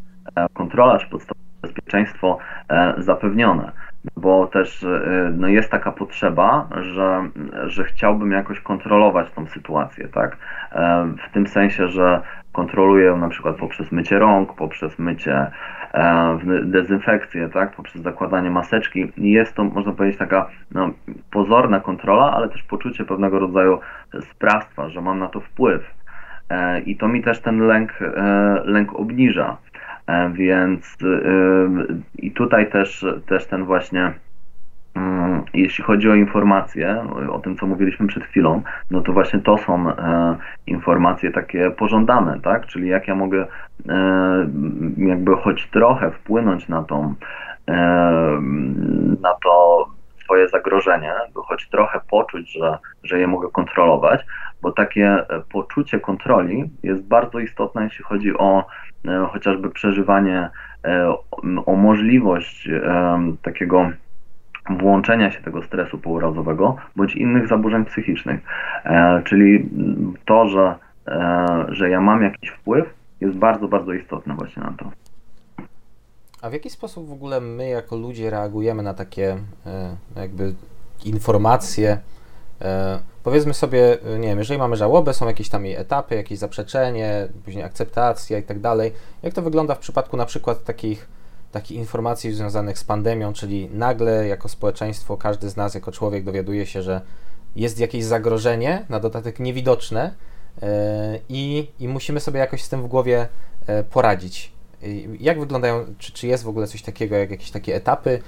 kontrola, 0.53 0.97
czy 0.97 1.09
podstawowa 1.09 1.46
bezpieczeństwo 1.61 2.37
e, 2.69 2.93
zapewnione. 2.97 3.71
Bo 4.17 4.47
też 4.47 4.83
e, 4.83 5.31
no 5.37 5.47
jest 5.47 5.71
taka 5.71 5.91
potrzeba, 5.91 6.67
że, 6.81 7.29
że 7.65 7.83
chciałbym 7.83 8.31
jakoś 8.31 8.59
kontrolować 8.59 9.31
tą 9.31 9.47
sytuację, 9.47 10.07
tak? 10.07 10.37
E, 10.71 11.07
w 11.29 11.33
tym 11.33 11.47
sensie, 11.47 11.87
że 11.87 12.21
kontroluję 12.51 13.15
na 13.15 13.29
przykład 13.29 13.55
poprzez 13.55 13.91
mycie 13.91 14.19
rąk, 14.19 14.53
poprzez 14.53 14.99
mycie, 14.99 15.51
dezynfekcję, 16.63 17.49
tak? 17.49 17.75
poprzez 17.75 18.01
zakładanie 18.01 18.49
maseczki. 18.49 19.11
Jest 19.17 19.55
to, 19.55 19.63
można 19.63 19.91
powiedzieć, 19.91 20.19
taka 20.19 20.49
no, 20.71 20.89
pozorna 21.31 21.79
kontrola, 21.79 22.31
ale 22.31 22.49
też 22.49 22.63
poczucie 22.63 23.05
pewnego 23.05 23.39
rodzaju 23.39 23.79
sprawstwa, 24.21 24.89
że 24.89 25.01
mam 25.01 25.19
na 25.19 25.27
to 25.27 25.39
wpływ. 25.39 25.93
I 26.85 26.97
to 26.97 27.07
mi 27.07 27.23
też 27.23 27.39
ten 27.39 27.59
lęk, 27.59 27.99
lęk 28.65 28.93
obniża. 28.93 29.57
E, 30.07 30.29
więc 30.33 30.97
y, 31.01 31.67
i 32.17 32.31
tutaj 32.31 32.69
też, 32.69 33.05
też 33.25 33.47
ten 33.47 33.65
właśnie 33.65 34.13
mm, 34.95 35.43
jeśli 35.53 35.83
chodzi 35.83 36.09
o 36.09 36.15
informacje, 36.15 37.05
o 37.31 37.39
tym 37.39 37.57
co 37.57 37.67
mówiliśmy 37.67 38.07
przed 38.07 38.23
chwilą, 38.23 38.61
no 38.91 39.01
to 39.01 39.13
właśnie 39.13 39.39
to 39.39 39.57
są 39.57 39.89
e, 39.89 40.35
informacje 40.67 41.31
takie 41.31 41.71
pożądane, 41.71 42.39
tak? 42.41 42.65
Czyli 42.65 42.87
jak 42.87 43.07
ja 43.07 43.15
mogę 43.15 43.47
e, 43.89 44.47
jakby 44.97 45.35
choć 45.35 45.67
trochę 45.67 46.11
wpłynąć 46.11 46.67
na 46.67 46.83
tą 46.83 47.15
na 49.21 49.33
to 49.43 49.85
swoje 50.23 50.49
zagrożenie, 50.49 51.13
choć 51.35 51.69
trochę 51.69 51.99
poczuć, 52.09 52.51
że, 52.51 52.77
że 53.03 53.19
je 53.19 53.27
mogę 53.27 53.49
kontrolować, 53.51 54.25
bo 54.61 54.71
takie 54.71 55.17
poczucie 55.51 55.99
kontroli 55.99 56.69
jest 56.83 57.03
bardzo 57.07 57.39
istotne, 57.39 57.83
jeśli 57.83 58.03
chodzi 58.03 58.37
o 58.37 58.65
E, 59.07 59.27
chociażby 59.31 59.69
przeżywanie, 59.69 60.49
e, 60.85 61.15
o 61.65 61.75
możliwość 61.75 62.69
e, 62.69 63.19
takiego 63.41 63.89
włączenia 64.69 65.31
się 65.31 65.41
tego 65.41 65.63
stresu 65.63 65.97
pourazowego 65.97 66.75
bądź 66.95 67.15
innych 67.15 67.47
zaburzeń 67.47 67.85
psychicznych. 67.85 68.41
Czyli 69.23 69.69
to, 70.25 70.47
że, 70.47 70.75
że 71.69 71.89
ja 71.89 72.01
mam 72.01 72.23
jakiś 72.23 72.49
wpływ, 72.49 72.93
jest 73.21 73.37
bardzo, 73.37 73.67
bardzo 73.67 73.93
istotne 73.93 74.35
właśnie 74.35 74.63
na 74.63 74.73
to. 74.77 74.91
A 76.41 76.49
w 76.49 76.53
jaki 76.53 76.69
sposób 76.69 77.07
w 77.07 77.11
ogóle 77.11 77.41
my 77.41 77.69
jako 77.69 77.95
ludzie 77.95 78.29
reagujemy 78.29 78.83
na 78.83 78.93
takie 78.93 79.37
jakby 80.15 80.53
informacje, 81.05 81.97
E, 82.61 82.99
powiedzmy 83.27 83.53
sobie, 83.53 83.97
e, 84.01 84.19
nie 84.19 84.27
wiem, 84.27 84.39
jeżeli 84.39 84.59
mamy 84.59 84.75
żałobę, 84.75 85.13
są 85.13 85.27
jakieś 85.27 85.49
tam 85.49 85.65
jej 85.65 85.75
etapy, 85.75 86.15
jakieś 86.15 86.39
zaprzeczenie, 86.39 87.27
później 87.45 87.63
akceptacja 87.63 88.37
i 88.37 88.43
tak 88.43 88.59
dalej. 88.59 88.93
Jak 89.23 89.33
to 89.33 89.41
wygląda 89.41 89.75
w 89.75 89.79
przypadku 89.79 90.17
na 90.17 90.25
przykład 90.25 90.63
takich, 90.63 91.07
takich 91.51 91.77
informacji 91.77 92.33
związanych 92.33 92.79
z 92.79 92.83
pandemią, 92.83 93.33
czyli 93.33 93.69
nagle 93.73 94.27
jako 94.27 94.49
społeczeństwo, 94.49 95.17
każdy 95.17 95.49
z 95.49 95.57
nas 95.57 95.75
jako 95.75 95.91
człowiek 95.91 96.23
dowiaduje 96.23 96.65
się, 96.65 96.81
że 96.81 97.01
jest 97.55 97.79
jakieś 97.79 98.03
zagrożenie, 98.03 98.85
na 98.89 98.99
dodatek 98.99 99.39
niewidoczne 99.39 100.13
e, 100.61 101.19
i, 101.29 101.67
i 101.79 101.87
musimy 101.87 102.19
sobie 102.19 102.39
jakoś 102.39 102.63
z 102.63 102.69
tym 102.69 102.83
w 102.83 102.87
głowie 102.87 103.27
poradzić. 103.91 104.51
Jak 105.19 105.39
wyglądają, 105.39 105.85
czy, 105.97 106.11
czy 106.11 106.27
jest 106.27 106.43
w 106.43 106.49
ogóle 106.49 106.67
coś 106.67 106.81
takiego, 106.81 107.15
jak 107.15 107.31
jakieś 107.31 107.51
takie 107.51 107.75
etapy 107.75 108.19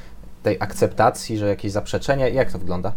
tej 0.44 0.58
akceptacji, 0.60 1.38
że 1.38 1.48
jakieś 1.48 1.72
zaprzeczenia, 1.72 2.27
jak 2.27 2.51
to 2.51 2.60
wygląda? 2.60 2.94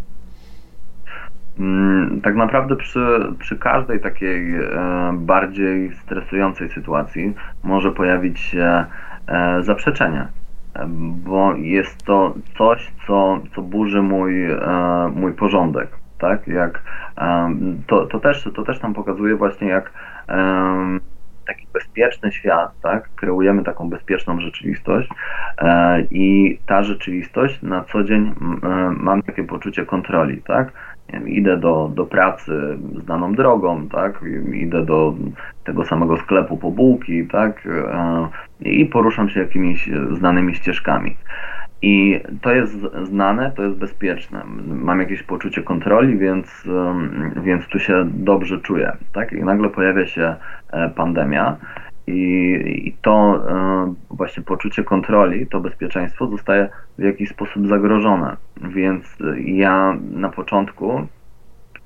Mm, 1.59 2.21
tak 2.21 2.35
naprawdę 2.35 2.77
przy, 2.77 3.33
przy 3.39 3.59
każdej 3.59 4.01
takiej 4.01 4.57
e, 4.57 4.69
bardziej 5.15 5.93
stresującej 5.95 6.69
sytuacji 6.69 7.35
może 7.63 7.93
pojawić 7.93 8.41
się 8.41 8.85
e, 9.27 9.63
zaprzeczenie, 9.63 10.27
e, 10.75 10.87
bo 11.25 11.55
jest 11.55 12.05
to 12.05 12.35
coś, 12.59 12.93
co, 13.07 13.41
co 13.55 13.63
burzy 13.63 14.03
mój, 14.03 14.35
mój 15.15 15.33
porządek. 15.33 15.89
Tak? 16.19 16.49
Jak, 16.49 16.83
to, 17.87 18.07
to, 18.07 18.21
też, 18.21 18.49
to 18.55 18.63
też 18.63 18.83
nam 18.83 18.95
pokazuje 18.95 19.37
właśnie, 19.37 19.69
jak 19.69 19.93
taki 21.47 21.67
bezpieczny 21.73 22.33
świat, 22.33 22.81
tak? 22.83 23.09
kreujemy 23.15 23.65
taką 23.65 23.91
bezpieczną 23.91 24.41
rzeczywistość 24.41 25.09
i 26.11 26.59
ta 26.67 26.83
rzeczywistość 26.83 27.63
na 27.63 27.85
co 27.85 28.05
dzień 28.05 28.35
mam 28.91 29.23
takie 29.23 29.45
poczucie 29.45 29.87
kontroli. 29.87 30.43
Tak? 30.43 30.73
Wiem, 31.13 31.29
idę 31.29 31.57
do, 31.57 31.91
do 31.95 32.07
pracy 32.07 32.79
znaną 33.05 33.35
drogą, 33.35 33.89
tak, 33.89 34.25
idę 34.53 34.85
do 34.85 35.15
tego 35.65 35.85
samego 35.85 36.17
sklepu 36.17 36.57
po 36.57 36.71
bułki, 36.71 37.27
tak, 37.27 37.67
e, 37.67 38.29
i 38.61 38.87
poruszam 38.87 39.29
się 39.29 39.41
jakimiś 39.41 39.91
znanymi 40.13 40.55
ścieżkami. 40.55 41.17
I 41.83 42.21
to 42.43 42.55
jest 42.55 42.77
znane, 43.03 43.53
to 43.57 43.63
jest 43.63 43.77
bezpieczne. 43.77 44.43
Mam 44.67 45.01
jakieś 45.01 45.23
poczucie 45.23 45.63
kontroli, 45.63 46.19
więc, 46.19 46.69
więc 47.37 47.67
tu 47.67 47.79
się 47.79 48.05
dobrze 48.09 48.61
czuję. 48.61 48.93
Tak? 49.13 49.33
I 49.33 49.45
nagle 49.45 49.69
pojawia 49.69 50.07
się 50.07 50.35
e, 50.73 50.91
pandemia 50.91 51.57
i, 52.07 52.83
i 52.89 52.97
to 53.03 53.45
e, 53.49 53.95
właśnie 54.11 54.43
poczucie 54.43 54.85
kontroli, 54.85 55.47
to 55.47 55.61
bezpieczeństwo 55.61 56.27
zostaje 56.27 56.69
w 56.99 57.03
jakiś 57.03 57.29
sposób 57.29 57.69
zagrożone. 57.69 58.37
Więc 58.61 59.17
ja 59.45 59.97
na 60.11 60.29
początku, 60.29 61.07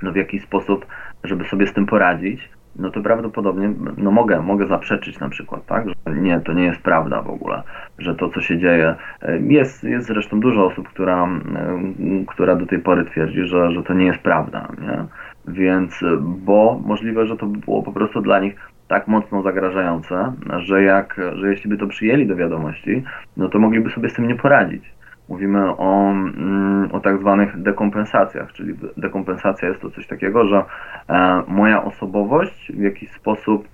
no 0.03 0.13
w 0.13 0.17
jakiś 0.17 0.43
sposób, 0.43 0.87
żeby 1.25 1.45
sobie 1.45 1.67
z 1.67 1.73
tym 1.73 1.87
poradzić, 1.87 2.49
no 2.79 2.91
to 2.91 3.03
prawdopodobnie 3.03 3.73
no 3.97 4.11
mogę, 4.11 4.43
mogę 4.43 4.67
zaprzeczyć 4.67 5.19
na 5.21 5.29
przykład, 5.29 5.67
tak, 5.67 5.85
że 5.89 6.15
nie, 6.15 6.41
to 6.41 6.53
nie 6.53 6.65
jest 6.65 6.81
prawda 6.81 7.23
w 7.23 7.31
ogóle, 7.31 7.63
że 7.99 8.15
to, 8.15 8.29
co 8.29 8.41
się 8.41 8.59
dzieje, 8.59 8.95
jest, 9.41 9.85
jest 9.85 10.07
zresztą 10.07 10.41
dużo 10.41 10.67
osób, 10.67 10.89
która, 10.89 11.25
e, 11.25 11.29
która 12.27 12.57
do 12.57 12.67
tej 12.67 12.79
pory 12.79 13.05
twierdzi, 13.05 13.47
że, 13.47 13.73
że 13.73 13.83
to 13.83 13.95
nie 13.95 14.07
jest 14.07 14.21
prawda, 14.21 14.69
nie? 14.81 15.05
Więc, 15.49 16.01
bo 16.21 16.81
możliwe, 16.85 17.27
że 17.27 17.37
to 17.37 17.47
było 17.47 17.83
po 17.83 17.93
prostu 17.93 18.21
dla 18.21 18.41
nich 18.41 18.57
tak 18.89 19.09
mocno 19.09 19.43
zagrażające, 19.43 20.33
że, 20.59 20.83
jak, 20.83 21.21
że 21.35 21.51
jeśli 21.51 21.71
by 21.71 21.77
to 21.77 21.87
przyjęli 21.87 22.27
do 22.27 22.37
wiadomości, 22.37 23.05
no 23.37 23.49
to 23.49 23.59
mogliby 23.59 23.91
sobie 23.91 24.11
z 24.11 24.15
tym 24.15 24.29
nie 24.29 24.37
poradzić. 24.37 24.85
Mówimy 25.29 25.71
o, 25.71 26.11
mm, 26.11 26.89
o 26.93 27.01
tak 27.01 27.19
zwanych 27.19 27.63
dekompensacjach, 27.63 28.53
czyli 28.53 28.75
dekompensacja 28.97 29.69
jest 29.69 29.81
to 29.81 29.91
coś 29.91 30.07
takiego, 30.07 30.47
że 30.47 30.65
e, 31.09 31.43
moja 31.49 31.85
osobowość 31.85 32.73
w 32.75 32.81
jakiś 32.81 33.11
sposób 33.11 33.69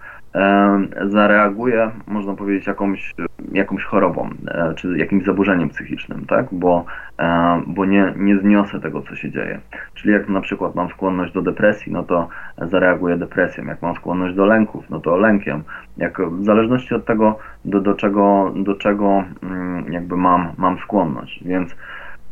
zareaguje, 1.06 1.90
można 2.06 2.34
powiedzieć, 2.34 2.66
jakąś, 2.66 3.14
jakąś 3.52 3.84
chorobą, 3.84 4.30
e, 4.48 4.74
czy 4.74 4.98
jakimś 4.98 5.24
zaburzeniem 5.24 5.68
psychicznym, 5.68 6.26
tak? 6.26 6.46
Bo, 6.52 6.84
e, 7.18 7.62
bo 7.66 7.84
nie, 7.84 8.14
nie 8.16 8.38
zniosę 8.38 8.80
tego, 8.80 9.02
co 9.02 9.16
się 9.16 9.30
dzieje. 9.30 9.60
Czyli 9.94 10.12
jak 10.12 10.28
na 10.28 10.40
przykład 10.40 10.74
mam 10.74 10.88
skłonność 10.88 11.32
do 11.32 11.42
depresji, 11.42 11.92
no 11.92 12.02
to 12.02 12.28
zareaguję 12.58 13.16
depresją. 13.16 13.64
Jak 13.64 13.82
mam 13.82 13.94
skłonność 13.94 14.34
do 14.34 14.46
lęków, 14.46 14.90
no 14.90 15.00
to 15.00 15.16
lękiem. 15.16 15.62
Jak, 15.96 16.20
w 16.20 16.44
zależności 16.44 16.94
od 16.94 17.04
tego, 17.04 17.38
do, 17.64 17.80
do 17.80 17.94
czego, 17.94 18.52
do 18.56 18.74
czego 18.74 19.24
mm, 19.42 19.92
jakby 19.92 20.16
mam, 20.16 20.52
mam 20.58 20.78
skłonność. 20.78 21.44
Więc 21.44 21.76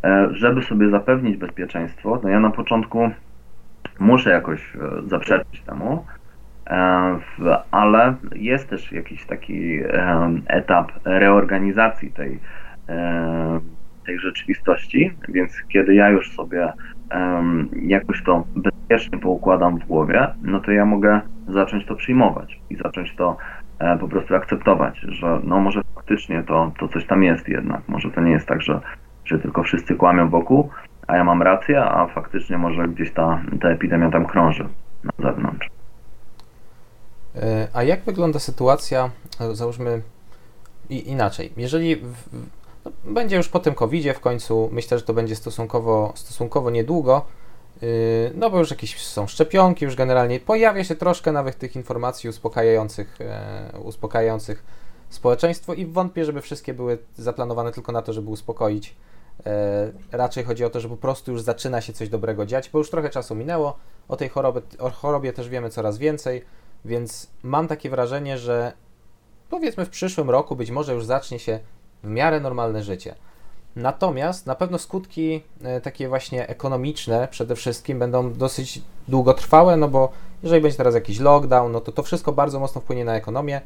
e, 0.04 0.28
żeby 0.30 0.62
sobie 0.62 0.90
zapewnić 0.90 1.36
bezpieczeństwo, 1.36 2.20
no 2.22 2.28
ja 2.28 2.40
na 2.40 2.50
początku 2.50 3.10
muszę 3.98 4.30
jakoś 4.30 4.72
zaprzeczyć 5.06 5.60
temu, 5.60 6.04
ale 7.70 8.14
jest 8.34 8.70
też 8.70 8.92
jakiś 8.92 9.26
taki 9.26 9.80
etap 10.46 10.92
reorganizacji 11.04 12.12
tej, 12.12 12.38
tej 14.06 14.18
rzeczywistości, 14.18 15.12
więc 15.28 15.62
kiedy 15.68 15.94
ja 15.94 16.08
już 16.08 16.32
sobie 16.32 16.72
jakoś 17.82 18.22
to 18.22 18.44
bezpiecznie 18.56 19.18
poukładam 19.18 19.78
w 19.78 19.86
głowie, 19.86 20.26
no 20.42 20.60
to 20.60 20.70
ja 20.72 20.84
mogę 20.84 21.20
zacząć 21.48 21.86
to 21.86 21.94
przyjmować 21.94 22.60
i 22.70 22.76
zacząć 22.76 23.16
to 23.16 23.36
e, 23.78 23.98
po 23.98 24.08
prostu 24.08 24.34
akceptować, 24.34 24.98
że 24.98 25.40
no 25.44 25.60
może 25.60 25.80
faktycznie 25.94 26.42
to, 26.42 26.72
to 26.78 26.88
coś 26.88 27.06
tam 27.06 27.22
jest 27.22 27.48
jednak, 27.48 27.80
może 27.88 28.10
to 28.10 28.20
nie 28.20 28.30
jest 28.30 28.48
tak, 28.48 28.62
że, 28.62 28.80
że 29.24 29.38
tylko 29.38 29.62
wszyscy 29.62 29.94
kłamią 29.94 30.28
wokół, 30.28 30.70
a 31.06 31.16
ja 31.16 31.24
mam 31.24 31.42
rację, 31.42 31.84
a 31.84 32.06
faktycznie 32.06 32.58
może 32.58 32.88
gdzieś 32.88 33.12
ta, 33.12 33.40
ta 33.60 33.68
epidemia 33.68 34.10
tam 34.10 34.26
krąży 34.26 34.68
na 35.04 35.30
zewnątrz. 35.30 35.79
E, 37.36 37.68
a 37.72 37.82
jak 37.82 38.04
wygląda 38.04 38.38
sytuacja, 38.38 39.10
e, 39.40 39.54
załóżmy 39.54 40.02
inaczej, 40.90 41.52
jeżeli 41.56 41.96
w, 41.96 42.14
no, 42.84 42.92
będzie 43.04 43.36
już 43.36 43.48
po 43.48 43.60
tym 43.60 43.74
covid 43.74 44.16
w 44.16 44.20
końcu, 44.20 44.68
myślę, 44.72 44.98
że 44.98 45.04
to 45.04 45.14
będzie 45.14 45.36
stosunkowo, 45.36 46.12
stosunkowo 46.16 46.70
niedługo, 46.70 47.24
yy, 47.82 47.88
no 48.34 48.50
bo 48.50 48.58
już 48.58 48.70
jakieś 48.70 49.06
są 49.06 49.26
szczepionki, 49.26 49.84
już 49.84 49.96
generalnie 49.96 50.40
pojawia 50.40 50.84
się 50.84 50.94
troszkę 50.94 51.32
nawet 51.32 51.58
tych 51.58 51.76
informacji 51.76 52.30
uspokajających, 52.30 53.18
e, 53.20 53.78
uspokajających 53.84 54.64
społeczeństwo 55.10 55.74
i 55.74 55.86
wątpię, 55.86 56.24
żeby 56.24 56.40
wszystkie 56.40 56.74
były 56.74 56.98
zaplanowane 57.16 57.72
tylko 57.72 57.92
na 57.92 58.02
to, 58.02 58.12
żeby 58.12 58.30
uspokoić. 58.30 58.96
Raczej 60.12 60.44
chodzi 60.44 60.64
o 60.64 60.70
to, 60.70 60.80
że 60.80 60.88
po 60.88 60.96
prostu 60.96 61.32
już 61.32 61.42
zaczyna 61.42 61.80
się 61.80 61.92
coś 61.92 62.08
dobrego 62.08 62.46
dziać, 62.46 62.70
bo 62.70 62.78
już 62.78 62.90
trochę 62.90 63.10
czasu 63.10 63.34
minęło, 63.34 63.78
o 64.08 64.16
tej 64.16 64.28
chorobie, 64.28 64.60
o 64.78 64.90
chorobie 64.90 65.32
też 65.32 65.48
wiemy 65.48 65.70
coraz 65.70 65.98
więcej, 65.98 66.44
więc 66.84 67.30
mam 67.42 67.68
takie 67.68 67.90
wrażenie, 67.90 68.38
że 68.38 68.72
powiedzmy 69.50 69.86
w 69.86 69.90
przyszłym 69.90 70.30
roku 70.30 70.56
być 70.56 70.70
może 70.70 70.94
już 70.94 71.04
zacznie 71.04 71.38
się 71.38 71.58
w 72.02 72.08
miarę 72.08 72.40
normalne 72.40 72.82
życie. 72.82 73.14
Natomiast 73.76 74.46
na 74.46 74.54
pewno 74.54 74.78
skutki 74.78 75.42
e, 75.62 75.80
takie 75.80 76.08
właśnie 76.08 76.48
ekonomiczne 76.48 77.28
przede 77.30 77.56
wszystkim 77.56 77.98
będą 77.98 78.32
dosyć 78.32 78.82
długotrwałe, 79.08 79.76
no 79.76 79.88
bo 79.88 80.12
jeżeli 80.42 80.62
będzie 80.62 80.76
teraz 80.76 80.94
jakiś 80.94 81.18
lockdown, 81.18 81.72
no 81.72 81.80
to 81.80 81.92
to 81.92 82.02
wszystko 82.02 82.32
bardzo 82.32 82.60
mocno 82.60 82.80
wpłynie 82.80 83.04
na 83.04 83.16
ekonomię, 83.16 83.60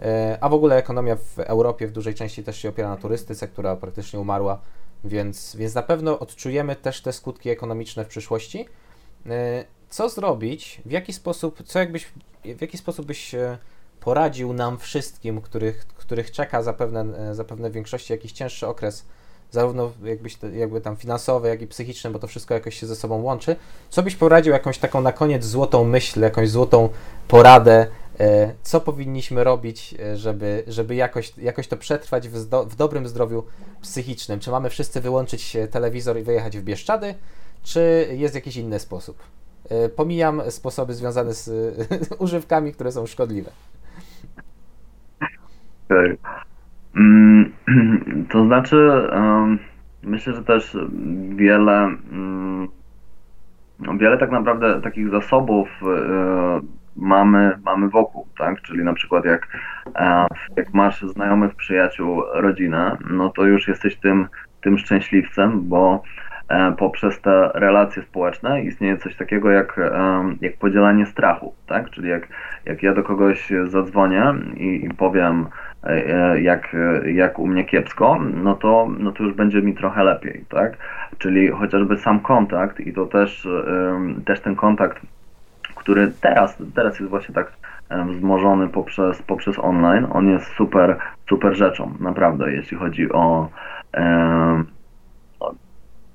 e, 0.00 0.38
a 0.40 0.48
w 0.48 0.54
ogóle 0.54 0.76
ekonomia 0.76 1.16
w 1.16 1.38
Europie 1.38 1.86
w 1.86 1.92
dużej 1.92 2.14
części 2.14 2.44
też 2.44 2.58
się 2.58 2.68
opiera 2.68 2.88
na 2.88 2.96
turystyce, 2.96 3.48
która 3.48 3.76
praktycznie 3.76 4.20
umarła, 4.20 4.58
więc, 5.04 5.56
więc 5.56 5.74
na 5.74 5.82
pewno 5.82 6.18
odczujemy 6.18 6.76
też 6.76 7.02
te 7.02 7.12
skutki 7.12 7.50
ekonomiczne 7.50 8.04
w 8.04 8.08
przyszłości. 8.08 8.66
E, 9.92 9.94
co 9.94 10.08
zrobić, 10.08 10.80
w 10.86 10.90
jaki 10.90 11.12
sposób, 11.12 11.62
co 11.66 11.78
jakbyś, 11.78 12.06
w 12.44 12.60
jaki 12.60 12.78
sposób 12.78 13.06
byś 13.06 13.34
poradził 14.00 14.52
nam 14.52 14.78
wszystkim, 14.78 15.40
których, 15.40 15.86
których 15.86 16.30
czeka 16.30 16.62
zapewne, 16.62 17.30
e, 17.30 17.34
zapewne 17.34 17.70
w 17.70 17.72
większości 17.72 18.12
jakiś 18.12 18.32
cięższy 18.32 18.66
okres, 18.66 19.04
zarówno 19.50 19.92
jakbyś, 20.04 20.38
jakby 20.52 20.80
tam 20.80 20.96
finansowy, 20.96 21.48
jak 21.48 21.62
i 21.62 21.66
psychiczny, 21.66 22.10
bo 22.10 22.18
to 22.18 22.26
wszystko 22.26 22.54
jakoś 22.54 22.80
się 22.80 22.86
ze 22.86 22.96
sobą 22.96 23.22
łączy. 23.22 23.56
Co 23.90 24.02
byś 24.02 24.16
poradził 24.16 24.52
jakąś 24.52 24.78
taką 24.78 25.00
na 25.00 25.12
koniec 25.12 25.44
złotą 25.44 25.84
myśl, 25.84 26.20
jakąś 26.20 26.50
złotą 26.50 26.88
poradę, 27.28 27.86
e, 28.20 28.54
co 28.62 28.80
powinniśmy 28.80 29.44
robić, 29.44 29.94
e, 30.00 30.16
żeby, 30.16 30.64
żeby 30.66 30.94
jakoś, 30.94 31.32
jakoś 31.38 31.68
to 31.68 31.76
przetrwać 31.76 32.28
w, 32.28 32.36
zdo, 32.36 32.64
w 32.64 32.76
dobrym 32.76 33.08
zdrowiu 33.08 33.44
psychicznym? 33.82 34.40
Czy 34.40 34.50
mamy 34.50 34.70
wszyscy 34.70 35.00
wyłączyć 35.00 35.56
telewizor 35.70 36.18
i 36.18 36.22
wyjechać 36.22 36.58
w 36.58 36.62
Bieszczady, 36.62 37.14
czy 37.62 38.08
jest 38.12 38.34
jakiś 38.34 38.56
inny 38.56 38.78
sposób? 38.78 39.22
Pomijam 39.96 40.42
sposoby 40.50 40.94
związane 40.94 41.32
z 41.32 41.50
używkami, 42.24 42.72
które 42.72 42.92
są 42.92 43.06
szkodliwe. 43.06 43.50
Mm, 46.96 47.52
to 48.30 48.44
znaczy, 48.44 49.08
myślę, 50.02 50.34
że 50.34 50.44
też 50.44 50.76
wiele, 51.36 51.96
mm, 52.12 52.68
wiele 53.98 54.18
tak 54.18 54.30
naprawdę 54.30 54.80
takich 54.80 55.10
zasobów 55.10 55.68
e, 55.82 56.60
mamy, 56.96 57.58
mamy 57.64 57.88
wokół, 57.88 58.26
tak? 58.38 58.62
Czyli 58.62 58.84
na 58.84 58.94
przykład 58.94 59.24
jak, 59.24 59.48
e, 59.96 60.26
jak 60.56 60.74
masz 60.74 61.02
znajomych, 61.02 61.54
przyjaciół, 61.54 62.22
rodzinę, 62.32 62.96
no 63.10 63.30
to 63.30 63.44
już 63.44 63.68
jesteś 63.68 63.96
tym, 63.96 64.28
tym 64.62 64.78
szczęśliwcem, 64.78 65.68
bo 65.68 66.02
E, 66.31 66.31
poprzez 66.78 67.20
te 67.20 67.50
relacje 67.54 68.02
społeczne 68.02 68.62
istnieje 68.62 68.98
coś 68.98 69.16
takiego 69.16 69.50
jak, 69.50 69.80
jak 70.40 70.56
podzielanie 70.56 71.06
strachu, 71.06 71.54
tak? 71.66 71.90
Czyli 71.90 72.08
jak, 72.08 72.28
jak 72.64 72.82
ja 72.82 72.94
do 72.94 73.02
kogoś 73.02 73.52
zadzwonię 73.64 74.34
i, 74.56 74.84
i 74.84 74.88
powiem, 74.94 75.46
e, 75.84 75.88
e, 75.88 76.40
jak, 76.40 76.76
jak 77.04 77.38
u 77.38 77.46
mnie 77.46 77.64
kiepsko, 77.64 78.18
no 78.34 78.54
to, 78.54 78.88
no 78.98 79.12
to 79.12 79.22
już 79.24 79.34
będzie 79.34 79.62
mi 79.62 79.74
trochę 79.74 80.04
lepiej, 80.04 80.44
tak? 80.48 80.76
Czyli 81.18 81.48
chociażby 81.48 81.98
sam 81.98 82.20
kontakt 82.20 82.80
i 82.80 82.92
to 82.92 83.06
też, 83.06 83.48
też 84.24 84.40
ten 84.40 84.56
kontakt, 84.56 85.02
który 85.74 86.12
teraz, 86.20 86.58
teraz 86.74 87.00
jest 87.00 87.10
właśnie 87.10 87.34
tak 87.34 87.52
wzmożony 88.06 88.68
poprzez, 88.68 89.22
poprzez 89.22 89.58
online, 89.58 90.06
on 90.12 90.28
jest 90.28 90.46
super, 90.46 90.98
super 91.28 91.56
rzeczą, 91.56 91.94
naprawdę, 92.00 92.52
jeśli 92.52 92.76
chodzi 92.76 93.12
o 93.12 93.48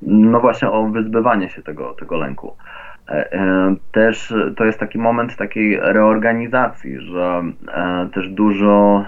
no 0.02 0.40
właśnie 0.40 0.72
o 0.72 0.88
wyzbywanie 0.88 1.50
się 1.50 1.62
tego, 1.62 1.94
tego 1.94 2.18
lęku. 2.18 2.56
E, 3.10 3.34
e, 3.34 3.76
też 3.92 4.34
to 4.58 4.66
jest 4.66 4.80
taki 4.80 4.98
moment 4.98 5.36
takiej 5.36 5.80
reorganizacji, 5.82 7.00
że 7.00 7.44
e, 7.68 8.10
też 8.14 8.30
dużo 8.30 9.06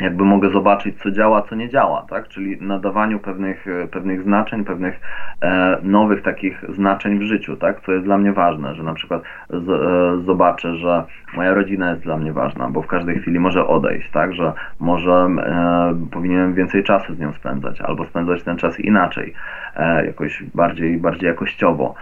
jakby 0.00 0.24
mogę 0.24 0.50
zobaczyć, 0.50 1.02
co 1.02 1.10
działa, 1.10 1.42
co 1.42 1.54
nie 1.54 1.68
działa, 1.68 2.06
tak? 2.10 2.28
Czyli 2.28 2.58
nadawaniu 2.60 3.18
pewnych, 3.18 3.66
pewnych 3.90 4.22
znaczeń, 4.22 4.64
pewnych 4.64 5.00
e, 5.42 5.78
nowych 5.82 6.22
takich 6.22 6.64
znaczeń 6.68 7.18
w 7.18 7.22
życiu, 7.22 7.56
tak? 7.56 7.80
Co 7.80 7.92
jest 7.92 8.04
dla 8.04 8.18
mnie 8.18 8.32
ważne, 8.32 8.74
że 8.74 8.82
na 8.82 8.94
przykład 8.94 9.22
z, 9.50 9.68
e, 9.70 10.24
zobaczę, 10.24 10.76
że 10.76 11.04
moja 11.36 11.54
rodzina 11.54 11.90
jest 11.90 12.02
dla 12.02 12.16
mnie 12.16 12.32
ważna, 12.32 12.68
bo 12.70 12.82
w 12.82 12.86
każdej 12.86 13.20
chwili 13.20 13.38
może 13.38 13.66
odejść, 13.66 14.10
tak? 14.10 14.34
Że 14.34 14.52
może 14.80 15.12
e, 15.12 16.08
powinienem 16.10 16.54
więcej 16.54 16.84
czasu 16.84 17.14
z 17.14 17.18
nią 17.18 17.32
spędzać, 17.32 17.80
albo 17.80 18.06
spędzać 18.06 18.42
ten 18.42 18.56
czas 18.56 18.80
inaczej, 18.80 19.34
e, 19.76 20.06
jakoś 20.06 20.44
bardziej, 20.54 20.98
bardziej 20.98 21.28
jakościowo. 21.28 21.94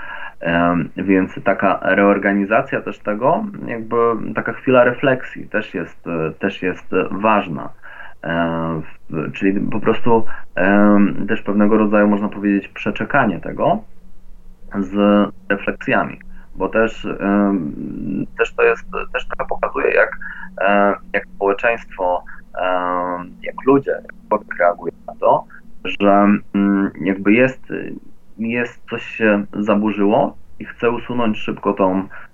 Więc 0.96 1.44
taka 1.44 1.78
reorganizacja 1.82 2.80
też 2.80 2.98
tego, 2.98 3.44
jakby 3.66 3.96
taka 4.34 4.52
chwila 4.52 4.84
refleksji 4.84 5.48
też 5.48 5.74
jest, 5.74 6.06
e, 6.06 6.30
też 6.30 6.62
jest 6.62 6.90
ważna. 7.10 7.68
Czyli 9.32 9.60
po 9.60 9.80
prostu 9.80 10.24
też 11.28 11.42
pewnego 11.42 11.78
rodzaju, 11.78 12.08
można 12.08 12.28
powiedzieć, 12.28 12.68
przeczekanie 12.68 13.40
tego 13.40 13.78
z 14.78 14.94
refleksjami, 15.48 16.18
bo 16.54 16.68
też, 16.68 17.06
też 18.38 18.54
to 18.54 18.62
jest, 18.62 18.84
też 19.12 19.26
trochę 19.26 19.48
pokazuje, 19.48 19.94
jak, 19.94 20.18
jak 21.12 21.26
społeczeństwo, 21.34 22.24
jak 23.42 23.54
ludzie, 23.66 23.98
jak 24.30 24.94
na 25.06 25.14
to, 25.20 25.44
że 25.84 26.26
mm, 26.54 26.90
jakby 27.00 27.32
jest, 27.32 27.62
jest 28.38 28.82
coś 28.90 29.04
się 29.04 29.44
zaburzyło 29.52 30.36
i 30.58 30.64
chce 30.64 30.90
usunąć 30.90 31.38
szybko 31.38 31.72
tą, 31.72 32.08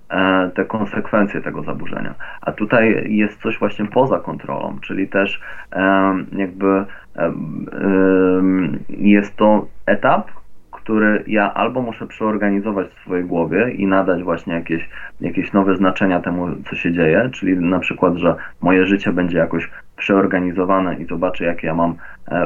te 0.55 0.65
konsekwencje 0.65 1.41
tego 1.41 1.63
zaburzenia. 1.63 2.13
A 2.41 2.51
tutaj 2.51 3.13
jest 3.13 3.41
coś 3.41 3.59
właśnie 3.59 3.85
poza 3.85 4.19
kontrolą, 4.19 4.77
czyli 4.81 5.07
też 5.07 5.41
e, 5.71 6.13
jakby 6.31 6.85
e, 7.15 7.33
jest 8.89 9.35
to 9.35 9.67
etap, 9.85 10.31
który 10.71 11.23
ja 11.27 11.53
albo 11.53 11.81
muszę 11.81 12.07
przeorganizować 12.07 12.87
w 12.87 13.01
swojej 13.01 13.25
głowie 13.25 13.71
i 13.71 13.87
nadać 13.87 14.23
właśnie 14.23 14.53
jakieś, 14.53 14.89
jakieś 15.21 15.53
nowe 15.53 15.75
znaczenia 15.75 16.19
temu, 16.19 16.47
co 16.69 16.75
się 16.75 16.93
dzieje, 16.93 17.29
czyli 17.33 17.57
na 17.57 17.79
przykład, 17.79 18.15
że 18.15 18.35
moje 18.61 18.85
życie 18.85 19.11
będzie 19.11 19.37
jakoś 19.37 19.69
przeorganizowane 19.97 20.95
i 20.95 21.05
zobaczę, 21.05 21.45
jakie 21.45 21.67
ja 21.67 21.75
mam 21.75 21.95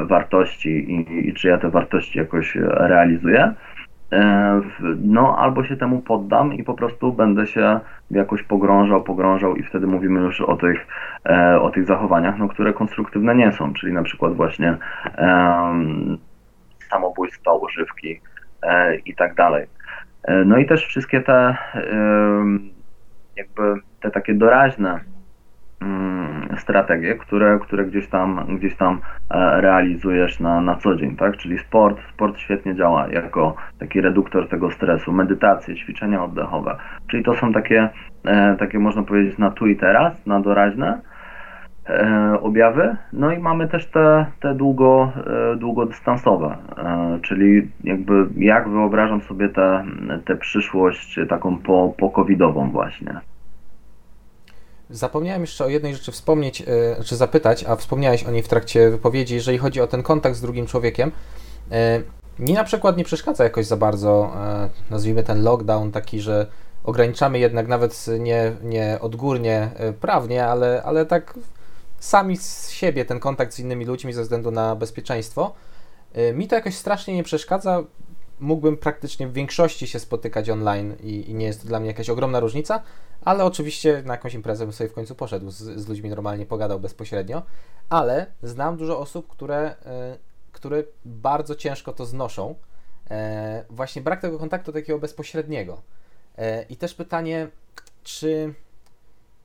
wartości 0.08 0.70
i, 0.70 1.28
i 1.30 1.34
czy 1.34 1.48
ja 1.48 1.58
te 1.58 1.70
wartości 1.70 2.20
jakoś 2.20 2.56
realizuję, 2.66 3.54
E, 3.54 3.75
no 4.96 5.38
albo 5.38 5.64
się 5.64 5.78
temu 5.78 6.02
poddam 6.02 6.54
i 6.54 6.64
po 6.64 6.74
prostu 6.74 7.14
będę 7.14 7.48
się 7.48 7.80
jakoś 8.12 8.44
pogrążał, 8.44 9.04
pogrążał 9.04 9.56
i 9.56 9.64
wtedy 9.64 9.88
mówimy 9.88 10.20
już 10.20 10.42
o 10.42 10.56
tych, 10.56 10.88
e, 11.26 11.62
o 11.62 11.70
tych 11.70 11.86
zachowaniach, 11.86 12.38
no, 12.38 12.48
które 12.48 12.74
konstruktywne 12.74 13.36
nie 13.36 13.52
są, 13.52 13.74
czyli 13.74 13.94
na 13.94 14.04
przykład 14.04 14.34
właśnie 14.34 14.78
um, 15.18 16.18
używki 17.62 18.22
e, 18.64 18.96
i 18.96 19.16
tak 19.16 19.36
dalej. 19.36 19.66
No 20.46 20.58
i 20.58 20.66
też 20.66 20.86
wszystkie 20.86 21.22
te 21.22 21.56
jakby 23.36 23.82
te 24.02 24.12
takie 24.12 24.34
doraźne 24.34 25.00
strategie, 26.58 27.16
które, 27.16 27.60
które 27.60 27.86
gdzieś 27.86 28.08
tam, 28.08 28.46
gdzieś 28.58 28.76
tam 28.76 29.00
e, 29.30 29.62
realizujesz 29.62 30.40
na, 30.40 30.62
na 30.62 30.76
co 30.76 30.96
dzień, 30.96 31.16
tak? 31.16 31.38
Czyli 31.38 31.60
sport, 31.60 32.02
sport 32.14 32.38
świetnie 32.38 32.76
działa 32.76 33.08
jako 33.08 33.56
taki 33.80 34.02
reduktor 34.02 34.50
tego 34.50 34.72
stresu, 34.72 35.12
medytacje, 35.12 35.76
ćwiczenia 35.76 36.24
oddechowe. 36.24 36.78
Czyli 37.08 37.24
to 37.24 37.34
są 37.34 37.54
takie, 37.54 37.90
e, 38.26 38.56
takie 38.56 38.80
można 38.80 39.04
powiedzieć 39.04 39.38
na 39.38 39.52
tu 39.52 39.68
i 39.68 39.76
teraz, 39.76 40.26
na 40.26 40.40
doraźne. 40.40 41.02
E, 41.90 42.38
objawy, 42.42 42.96
no 43.14 43.32
i 43.32 43.40
mamy 43.40 43.68
też 43.68 43.86
te, 43.86 44.26
te 44.40 44.56
długo, 44.56 45.12
długodystansowe, 45.58 46.58
czyli 47.22 47.68
jakby 47.84 48.28
jak 48.38 48.70
wyobrażam 48.70 49.22
sobie 49.22 49.50
tę 49.50 49.84
te, 50.08 50.20
te 50.20 50.36
przyszłość 50.36 51.20
taką 51.30 51.58
po, 51.58 51.94
po 51.98 52.10
covidową 52.10 52.72
właśnie. 52.72 53.20
Zapomniałem 54.90 55.42
jeszcze 55.42 55.66
o 55.66 55.70
jednej 55.70 55.96
rzeczy 55.96 56.12
wspomnieć, 56.12 56.62
e, 56.62 57.04
czy 57.04 57.16
zapytać, 57.16 57.64
a 57.64 57.76
wspomniałeś 57.76 58.24
o 58.24 58.32
niej 58.32 58.44
w 58.44 58.48
trakcie 58.48 58.90
wypowiedzi, 58.90 59.36
jeżeli 59.36 59.58
chodzi 59.58 59.82
o 59.82 59.88
ten 59.88 60.04
kontakt 60.04 60.36
z 60.36 60.42
drugim 60.42 60.66
człowiekiem. 60.66 61.12
E, 61.72 62.02
mi 62.40 62.54
na 62.54 62.64
przykład 62.64 62.98
nie 62.98 63.04
przeszkadza 63.04 63.44
jakoś 63.44 63.66
za 63.66 63.78
bardzo, 63.78 64.34
e, 64.36 64.70
nazwijmy 64.90 65.24
ten 65.24 65.44
lockdown 65.44 65.92
taki, 65.92 66.22
że 66.22 66.48
ograniczamy 66.84 67.40
jednak 67.40 67.68
nawet 67.68 68.06
nie, 68.20 68.52
nie 68.64 68.98
odgórnie 69.02 69.70
prawnie, 70.02 70.46
ale, 70.46 70.84
ale 70.84 71.06
tak 71.06 71.34
sami 72.00 72.38
z 72.38 72.70
siebie 72.70 73.06
ten 73.06 73.20
kontakt 73.20 73.54
z 73.54 73.60
innymi 73.60 73.86
ludźmi 73.86 74.14
ze 74.14 74.22
względu 74.22 74.52
na 74.52 74.76
bezpieczeństwo. 74.76 75.54
Mi 76.34 76.48
to 76.48 76.56
jakoś 76.56 76.76
strasznie 76.76 77.16
nie 77.16 77.24
przeszkadza. 77.24 77.84
Mógłbym 78.40 78.78
praktycznie 78.78 79.28
w 79.28 79.34
większości 79.34 79.88
się 79.88 80.00
spotykać 80.00 80.50
online 80.50 80.96
i, 81.04 81.30
i 81.30 81.34
nie 81.34 81.46
jest 81.46 81.62
to 81.62 81.68
dla 81.68 81.80
mnie 81.80 81.88
jakaś 81.88 82.10
ogromna 82.10 82.40
różnica, 82.40 82.82
ale 83.22 83.46
oczywiście 83.46 84.04
na 84.06 84.14
jakąś 84.14 84.34
imprezę 84.34 84.66
bym 84.66 84.74
sobie 84.74 84.90
w 84.90 84.94
końcu 84.94 85.16
poszedł, 85.16 85.52
z, 85.52 85.58
z 85.58 85.88
ludźmi 85.88 86.10
normalnie 86.10 86.46
pogadał 86.46 86.80
bezpośrednio, 86.80 87.42
ale 87.90 88.26
znam 88.44 88.78
dużo 88.78 89.00
osób, 89.00 89.28
które, 89.28 89.76
e, 89.86 90.18
które 90.52 90.84
bardzo 91.06 91.56
ciężko 91.56 91.94
to 91.94 92.06
znoszą. 92.06 92.56
E, 93.12 93.66
właśnie 93.70 94.02
brak 94.02 94.22
tego 94.22 94.40
kontaktu 94.40 94.72
takiego 94.72 95.00
bezpośredniego. 95.00 95.82
E, 96.38 96.64
I 96.64 96.78
też 96.78 96.94
pytanie, 96.94 97.48
czy 98.04 98.54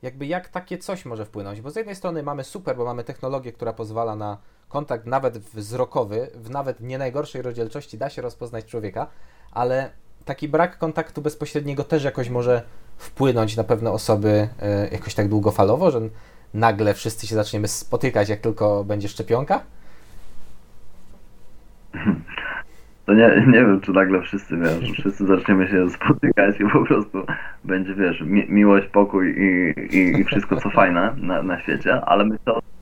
jakby 0.03 0.27
jak 0.27 0.49
takie 0.49 0.79
coś 0.79 1.05
może 1.05 1.25
wpłynąć? 1.25 1.61
Bo 1.61 1.71
z 1.71 1.77
jednej 1.77 1.97
strony 1.97 2.23
mamy 2.23 2.45
super, 2.45 2.77
bo 2.77 2.85
mamy 2.85 3.05
technologię, 3.05 3.53
która 3.53 3.73
pozwala 3.73 4.17
na 4.17 4.39
kontakt 4.71 5.07
nawet 5.07 5.39
wzrokowy, 5.39 6.31
w 6.35 6.51
nawet 6.51 6.81
nie 6.81 6.99
najgorszej 6.99 7.43
rozdzielczości 7.43 7.99
da 7.99 8.11
się 8.11 8.23
rozpoznać 8.23 8.65
człowieka, 8.65 9.07
ale 9.53 9.91
taki 10.25 10.49
brak 10.49 10.79
kontaktu 10.79 11.23
bezpośredniego 11.23 11.85
też 11.85 12.05
jakoś 12.05 12.29
może 12.29 12.63
wpłynąć 12.97 13.57
na 13.57 13.65
pewne 13.65 13.91
osoby 13.91 14.49
e, 14.63 14.89
jakoś 14.89 15.15
tak 15.15 15.29
długofalowo, 15.29 15.91
że 15.91 16.01
nagle 16.55 16.95
wszyscy 16.95 17.27
się 17.27 17.35
zaczniemy 17.35 17.69
spotykać, 17.69 18.29
jak 18.29 18.41
tylko 18.41 18.85
będzie 18.85 19.09
szczepionka? 19.09 19.61
To 23.07 23.15
nie, 23.15 23.45
nie 23.47 23.61
wiem, 23.61 23.81
czy 23.81 23.93
nagle 23.93 24.23
wszyscy, 24.23 24.57
wiesz, 24.57 24.93
wszyscy 24.93 25.27
zaczniemy 25.27 25.69
się 25.69 25.91
spotykać 25.91 26.61
i 26.61 26.65
po 26.73 26.85
prostu 26.85 27.27
będzie, 27.65 27.95
wiesz, 27.95 28.21
mi, 28.21 28.47
miłość, 28.49 28.89
pokój 28.89 29.35
i, 29.39 29.75
i, 29.97 30.21
i, 30.21 30.25
wszystko, 30.25 30.57
co 30.57 30.71
fajne 30.71 31.15
na, 31.17 31.43
na 31.43 31.61
świecie, 31.61 32.01
ale 32.05 32.25
myślę, 32.25 32.55
e, 32.55 32.80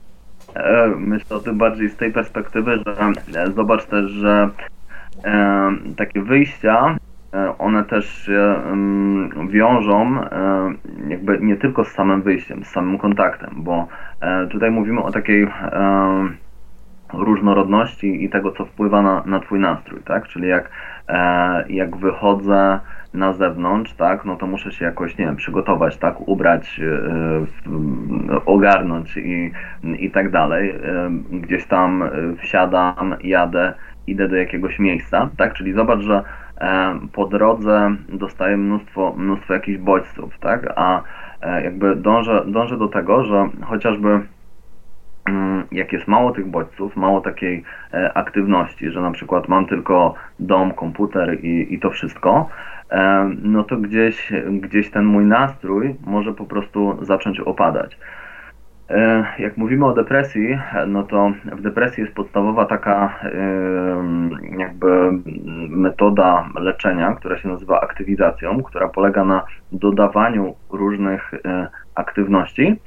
myślę 0.97 1.37
o 1.37 1.39
tym 1.39 1.57
bardziej 1.57 1.89
z 1.89 1.95
tej 1.95 2.11
perspektywy, 2.11 2.79
że 2.85 3.11
e, 3.41 3.51
zobacz 3.51 3.85
też, 3.85 4.11
że 4.11 4.49
e, 5.23 5.71
takie 5.97 6.21
wyjścia 6.21 6.95
E, 7.33 7.57
one 7.57 7.83
też 7.83 8.25
się 8.25 8.55
wiążą 9.49 10.21
e, 10.23 10.73
jakby 11.07 11.39
nie 11.41 11.55
tylko 11.55 11.85
z 11.85 11.91
samym 11.91 12.21
wyjściem, 12.21 12.63
z 12.63 12.67
samym 12.67 12.97
kontaktem, 12.97 13.49
bo 13.57 13.87
e, 14.21 14.47
tutaj 14.47 14.71
mówimy 14.71 15.03
o 15.03 15.11
takiej 15.11 15.47
różnorodności 17.13 18.23
i 18.23 18.29
tego, 18.29 18.51
co 18.51 18.65
wpływa 18.65 19.01
na, 19.01 19.23
na 19.25 19.39
Twój 19.39 19.59
nastrój, 19.59 20.01
tak? 20.05 20.27
Czyli 20.27 20.47
jak, 20.47 20.69
jak 21.69 21.97
wychodzę 21.97 22.79
na 23.13 23.33
zewnątrz, 23.33 23.93
tak, 23.93 24.25
no 24.25 24.35
to 24.35 24.47
muszę 24.47 24.71
się 24.71 24.85
jakoś, 24.85 25.17
nie 25.17 25.25
wiem, 25.25 25.35
przygotować, 25.35 25.97
tak, 25.97 26.27
ubrać, 26.27 26.81
ogarnąć 28.45 29.17
i, 29.17 29.51
i 29.99 30.11
tak 30.11 30.31
dalej. 30.31 30.75
Gdzieś 31.31 31.65
tam 31.65 32.03
wsiadam, 32.37 33.15
jadę, 33.23 33.73
idę 34.07 34.27
do 34.27 34.35
jakiegoś 34.35 34.79
miejsca, 34.79 35.29
tak, 35.37 35.53
czyli 35.53 35.73
zobacz, 35.73 35.99
że 35.99 36.23
E, 36.59 36.99
po 37.13 37.25
drodze 37.25 37.95
dostaję 38.09 38.57
mnóstwo, 38.57 39.13
mnóstwo 39.17 39.53
jakichś 39.53 39.77
bodźców, 39.77 40.39
tak? 40.39 40.73
A 40.75 41.01
e, 41.41 41.63
jakby 41.63 41.95
dążę, 41.95 42.43
dążę 42.47 42.77
do 42.77 42.87
tego, 42.87 43.23
że 43.23 43.49
chociażby 43.61 44.19
jak 45.71 45.93
jest 45.93 46.07
mało 46.07 46.31
tych 46.31 46.47
bodźców, 46.47 46.95
mało 46.95 47.21
takiej 47.21 47.63
e, 47.93 48.17
aktywności, 48.17 48.91
że 48.91 49.01
na 49.01 49.11
przykład 49.11 49.47
mam 49.47 49.65
tylko 49.65 50.13
dom, 50.39 50.71
komputer 50.73 51.45
i, 51.45 51.73
i 51.73 51.79
to 51.79 51.89
wszystko, 51.89 52.49
no 53.41 53.63
to 53.63 53.77
gdzieś, 53.77 54.33
gdzieś 54.51 54.91
ten 54.91 55.05
mój 55.05 55.25
nastrój 55.25 55.95
może 56.05 56.33
po 56.33 56.45
prostu 56.45 56.97
zacząć 57.01 57.39
opadać. 57.39 57.97
E, 58.89 59.25
jak 59.39 59.57
mówimy 59.57 59.85
o 59.85 59.93
depresji, 59.93 60.59
no 60.87 61.03
to 61.03 61.31
w 61.45 61.61
depresji 61.61 62.03
jest 62.03 62.15
podstawowa 62.15 62.65
taka 62.65 63.19
jakby 64.57 65.11
metoda 65.69 66.49
leczenia, 66.55 67.13
która 67.13 67.37
się 67.37 67.49
nazywa 67.49 67.81
aktywizacją, 67.81 68.63
która 68.63 68.89
polega 68.89 69.23
na 69.23 69.45
dodawaniu 69.71 70.55
różnych 70.69 71.33
e, 71.33 71.67
aktywności 71.95 72.79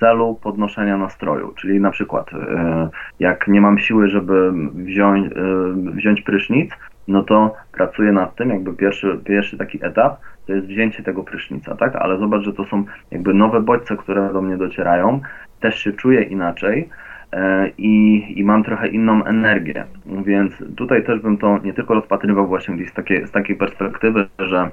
celu 0.00 0.34
podnoszenia 0.42 0.96
nastroju. 0.96 1.52
Czyli 1.54 1.80
na 1.80 1.90
przykład 1.90 2.32
e, 2.32 2.88
jak 3.20 3.48
nie 3.48 3.60
mam 3.60 3.78
siły, 3.78 4.08
żeby 4.08 4.52
wziąć, 4.74 5.34
wziąć 5.74 6.22
prysznic, 6.22 6.70
no 7.08 7.22
to 7.22 7.54
pracuję 7.72 8.12
nad 8.12 8.36
tym, 8.36 8.50
jakby 8.50 8.72
pierwszy, 8.72 9.20
pierwszy 9.24 9.58
taki 9.58 9.84
etap 9.84 10.20
to 10.46 10.54
jest 10.54 10.66
wzięcie 10.66 11.02
tego 11.02 11.24
prysznica, 11.24 11.76
tak? 11.76 11.96
Ale 11.96 12.18
zobacz, 12.18 12.42
że 12.42 12.52
to 12.52 12.64
są 12.64 12.84
jakby 13.10 13.34
nowe 13.34 13.60
bodźce, 13.60 13.96
które 13.96 14.32
do 14.32 14.42
mnie 14.42 14.56
docierają, 14.56 15.20
też 15.60 15.78
się 15.78 15.92
czuję 15.92 16.22
inaczej 16.22 16.88
e, 17.32 17.68
i, 17.78 18.24
i 18.40 18.44
mam 18.44 18.64
trochę 18.64 18.88
inną 18.88 19.24
energię. 19.24 19.84
Więc 20.06 20.52
tutaj 20.76 21.04
też 21.04 21.20
bym 21.20 21.38
to 21.38 21.58
nie 21.58 21.74
tylko 21.74 21.94
rozpatrywał 21.94 22.46
właśnie 22.46 22.74
gdzieś 22.74 22.90
z 22.90 22.94
takiej, 22.94 23.26
z 23.26 23.30
takiej 23.30 23.56
perspektywy, 23.56 24.26
że 24.38 24.70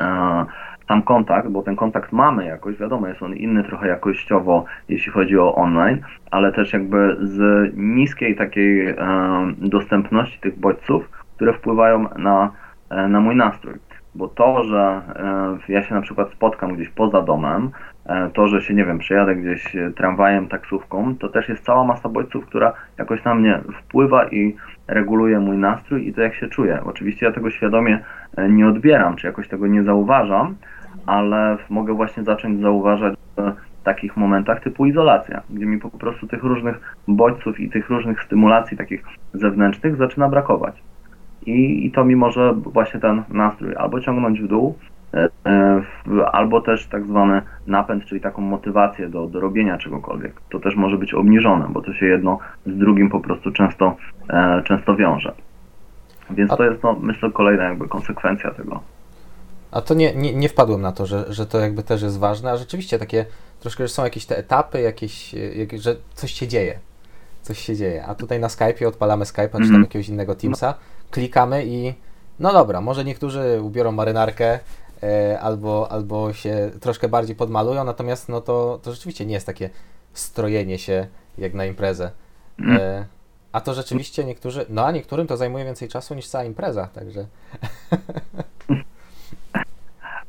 e, 0.00 0.46
sam 0.88 1.02
kontakt, 1.02 1.48
bo 1.48 1.62
ten 1.62 1.76
kontakt 1.76 2.12
mamy 2.12 2.44
jakoś, 2.44 2.76
wiadomo, 2.76 3.08
jest 3.08 3.22
on 3.22 3.34
inny 3.34 3.64
trochę 3.64 3.88
jakościowo, 3.88 4.64
jeśli 4.88 5.12
chodzi 5.12 5.38
o 5.38 5.54
online, 5.54 6.00
ale 6.30 6.52
też 6.52 6.72
jakby 6.72 7.16
z 7.20 7.72
niskiej 7.76 8.36
takiej 8.36 8.88
e, 8.88 8.96
dostępności 9.58 10.40
tych 10.40 10.58
bodźców, 10.58 11.10
które 11.36 11.52
wpływają 11.52 12.06
na, 12.18 12.50
e, 12.90 13.08
na 13.08 13.20
mój 13.20 13.36
nastrój 13.36 13.74
bo 14.16 14.28
to, 14.28 14.64
że 14.64 15.02
e, 15.68 15.72
ja 15.72 15.82
się 15.82 15.94
na 15.94 16.00
przykład 16.00 16.30
spotkam 16.30 16.74
gdzieś 16.74 16.88
poza 16.88 17.22
domem, 17.22 17.70
e, 18.06 18.30
to, 18.30 18.48
że 18.48 18.62
się, 18.62 18.74
nie 18.74 18.84
wiem, 18.84 18.98
przejadę 18.98 19.34
gdzieś 19.36 19.76
e, 19.76 19.90
tramwajem, 19.90 20.48
taksówką, 20.48 21.16
to 21.16 21.28
też 21.28 21.48
jest 21.48 21.64
cała 21.64 21.84
masa 21.84 22.08
bodźców, 22.08 22.46
która 22.46 22.72
jakoś 22.98 23.24
na 23.24 23.34
mnie 23.34 23.60
wpływa 23.78 24.28
i 24.28 24.56
reguluje 24.86 25.40
mój 25.40 25.56
nastrój 25.56 26.08
i 26.08 26.14
to 26.14 26.20
jak 26.20 26.34
się 26.34 26.48
czuję. 26.48 26.80
Oczywiście 26.84 27.26
ja 27.26 27.32
tego 27.32 27.50
świadomie 27.50 28.04
nie 28.48 28.68
odbieram, 28.68 29.16
czy 29.16 29.26
jakoś 29.26 29.48
tego 29.48 29.66
nie 29.66 29.82
zauważam, 29.82 30.54
ale 31.06 31.56
mogę 31.70 31.94
właśnie 31.94 32.24
zacząć 32.24 32.60
zauważać 32.60 33.14
w 33.36 33.82
takich 33.84 34.16
momentach 34.16 34.62
typu 34.62 34.86
izolacja, 34.86 35.42
gdzie 35.50 35.66
mi 35.66 35.78
po 35.78 35.90
prostu 35.90 36.26
tych 36.26 36.42
różnych 36.42 36.96
bodźców 37.08 37.60
i 37.60 37.70
tych 37.70 37.90
różnych 37.90 38.22
stymulacji 38.22 38.76
takich 38.76 39.04
zewnętrznych 39.34 39.96
zaczyna 39.96 40.28
brakować 40.28 40.82
i, 41.46 41.86
i 41.86 41.90
to 41.90 42.04
mi 42.04 42.16
może 42.16 42.52
właśnie 42.52 43.00
ten 43.00 43.22
nastrój 43.28 43.76
albo 43.76 44.00
ciągnąć 44.00 44.40
w 44.40 44.48
dół, 44.48 44.78
e, 45.14 45.28
e, 45.46 45.82
albo 46.32 46.60
też 46.60 46.86
tak 46.86 47.04
zwany 47.04 47.42
napęd, 47.66 48.04
czyli 48.04 48.20
taką 48.20 48.42
motywację 48.42 49.08
do, 49.08 49.26
do 49.26 49.40
robienia 49.40 49.78
czegokolwiek. 49.78 50.40
To 50.50 50.58
też 50.58 50.76
może 50.76 50.98
być 50.98 51.14
obniżone, 51.14 51.66
bo 51.70 51.82
to 51.82 51.92
się 51.92 52.06
jedno 52.06 52.38
z 52.66 52.78
drugim 52.78 53.10
po 53.10 53.20
prostu 53.20 53.52
często, 53.52 53.96
e, 54.30 54.62
często 54.64 54.96
wiąże. 54.96 55.32
Więc 56.30 56.56
to 56.56 56.64
jest, 56.64 56.82
no, 56.82 56.96
myślę, 57.00 57.30
kolejna 57.30 57.64
jakby 57.64 57.88
konsekwencja 57.88 58.50
tego. 58.50 58.80
A 59.70 59.80
to 59.80 59.94
nie, 59.94 60.14
nie, 60.14 60.34
nie 60.34 60.48
wpadłem 60.48 60.82
na 60.82 60.92
to, 60.92 61.06
że, 61.06 61.24
że 61.28 61.46
to 61.46 61.58
jakby 61.58 61.82
też 61.82 62.02
jest 62.02 62.18
ważne, 62.18 62.50
a 62.50 62.56
rzeczywiście 62.56 62.98
takie 62.98 63.26
troszkę, 63.60 63.84
że 63.84 63.94
są 63.94 64.04
jakieś 64.04 64.26
te 64.26 64.38
etapy, 64.38 64.80
jakieś, 64.80 65.34
jakieś 65.34 65.82
że 65.82 65.96
coś 66.14 66.32
się 66.32 66.48
dzieje. 66.48 66.78
Coś 67.42 67.58
się 67.58 67.76
dzieje. 67.76 68.04
A 68.06 68.14
tutaj 68.14 68.40
na 68.40 68.48
Skype'ie 68.48 68.86
odpalamy 68.86 69.24
Skype'a, 69.24 69.38
mm 69.38 69.48
-hmm. 69.48 69.52
czy 69.52 69.58
tam 69.58 69.62
mhm. 69.64 69.82
jakiegoś 69.82 70.08
innego 70.08 70.34
Teamsa, 70.34 70.74
klikamy 71.10 71.66
i 71.66 71.94
no 72.38 72.52
dobra, 72.52 72.80
może 72.80 73.04
niektórzy 73.04 73.60
ubiorą 73.62 73.92
marynarkę 73.92 74.58
e, 75.02 75.40
albo, 75.40 75.92
albo 75.92 76.32
się 76.32 76.70
troszkę 76.80 77.08
bardziej 77.08 77.36
podmalują, 77.36 77.84
natomiast 77.84 78.28
no 78.28 78.40
to, 78.40 78.80
to 78.82 78.92
rzeczywiście 78.92 79.26
nie 79.26 79.34
jest 79.34 79.46
takie 79.46 79.70
strojenie 80.12 80.78
się 80.78 81.06
jak 81.38 81.54
na 81.54 81.64
imprezę. 81.64 82.10
E, 82.78 83.06
a 83.52 83.60
to 83.60 83.74
rzeczywiście 83.74 84.24
niektórzy, 84.24 84.66
no 84.68 84.86
a 84.86 84.90
niektórym 84.90 85.26
to 85.26 85.36
zajmuje 85.36 85.64
więcej 85.64 85.88
czasu 85.88 86.14
niż 86.14 86.28
cała 86.28 86.44
impreza, 86.44 86.86
także. 86.86 87.26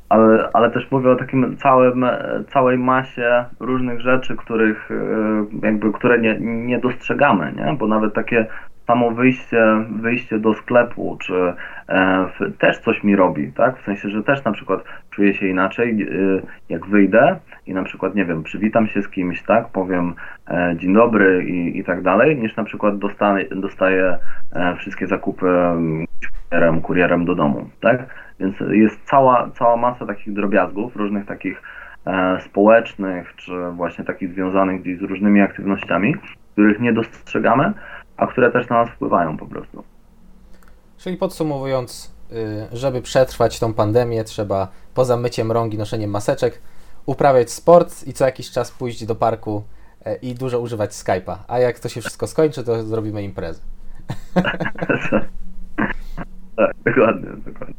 Ale, 0.10 0.50
ale 0.54 0.72
też 0.72 0.92
mówię 0.92 1.12
o 1.12 1.16
takim 1.16 1.58
całym, 1.58 2.06
całej 2.48 2.78
masie 2.78 3.46
różnych 3.60 4.02
rzeczy, 4.02 4.36
których 4.36 4.92
e, 4.92 5.66
jakby, 5.68 5.92
które 5.92 6.20
nie, 6.20 6.38
nie 6.40 6.80
dostrzegamy, 6.80 7.54
nie? 7.58 7.74
Bo 7.74 7.88
nawet 7.88 8.14
takie 8.14 8.48
samo 8.88 9.12
wyjście, 9.12 9.86
wyjście 9.90 10.40
do 10.40 10.54
sklepu, 10.54 11.18
czy 11.22 11.54
e, 11.90 12.28
też 12.60 12.80
coś 12.80 13.04
mi 13.04 13.16
robi, 13.16 13.52
tak? 13.52 13.80
W 13.80 13.86
sensie, 13.86 14.10
że 14.10 14.24
też 14.24 14.44
na 14.44 14.52
przykład 14.52 14.84
czuję 15.10 15.34
się 15.34 15.48
inaczej, 15.48 16.02
e, 16.02 16.08
jak 16.70 16.86
wyjdę 16.86 17.40
i 17.66 17.74
na 17.74 17.84
przykład, 17.84 18.16
nie 18.16 18.26
wiem, 18.26 18.44
przywitam 18.44 18.88
się 18.88 19.02
z 19.02 19.10
kimś, 19.10 19.44
tak? 19.44 19.68
Powiem 19.68 20.14
e, 20.48 20.76
dzień 20.78 20.94
dobry 20.94 21.44
i, 21.44 21.78
i 21.78 21.84
tak 21.84 22.02
dalej, 22.02 22.38
niż 22.38 22.56
na 22.56 22.64
przykład 22.64 22.98
dostaję, 22.98 23.46
dostaję 23.52 24.18
e, 24.54 24.76
wszystkie 24.76 25.08
zakupy 25.08 25.48
mm, 25.48 26.06
kurierem, 26.50 26.82
kurierem 26.82 27.26
do 27.26 27.36
domu, 27.36 27.70
tak? 27.82 28.27
Więc 28.40 28.56
jest 28.72 29.00
cała, 29.06 29.52
cała 29.60 29.78
masa 29.78 30.06
takich 30.06 30.34
drobiazgów, 30.34 30.96
różnych 30.96 31.26
takich 31.26 31.62
e, 32.06 32.42
społecznych, 32.46 33.36
czy 33.36 33.52
właśnie 33.72 34.06
takich 34.06 34.34
związanych 34.34 34.82
gdzieś 34.82 35.00
z 35.00 35.02
różnymi 35.02 35.42
aktywnościami, 35.42 36.16
których 36.54 36.80
nie 36.80 36.94
dostrzegamy, 36.94 37.74
a 38.18 38.28
które 38.28 38.52
też 38.52 38.70
na 38.70 38.84
nas 38.84 38.90
wpływają 38.90 39.38
po 39.38 39.46
prostu. 39.46 39.84
Czyli 40.98 41.18
podsumowując, 41.18 42.16
y, 42.32 42.78
żeby 42.78 43.02
przetrwać 43.02 43.60
tą 43.60 43.74
pandemię, 43.74 44.24
trzeba 44.24 44.68
poza 44.94 45.18
myciem 45.18 45.52
rąk 45.52 45.74
i 45.74 45.78
noszeniem 45.78 46.10
maseczek 46.10 46.62
uprawiać 47.06 47.52
sport 47.52 48.08
i 48.08 48.14
co 48.14 48.26
jakiś 48.26 48.52
czas 48.52 48.72
pójść 48.72 49.06
do 49.06 49.16
parku 49.16 49.64
e, 50.06 50.16
i 50.16 50.36
dużo 50.36 50.60
używać 50.60 50.92
Skype'a. 50.92 51.36
A 51.48 51.60
jak 51.60 51.80
to 51.80 51.90
się 51.90 52.02
wszystko 52.02 52.28
skończy, 52.28 52.64
to 52.64 52.84
zrobimy 52.84 53.24
imprezę. 53.24 53.62
tak, 56.58 56.76
dokładnie, 56.86 57.30
dokładnie. 57.46 57.76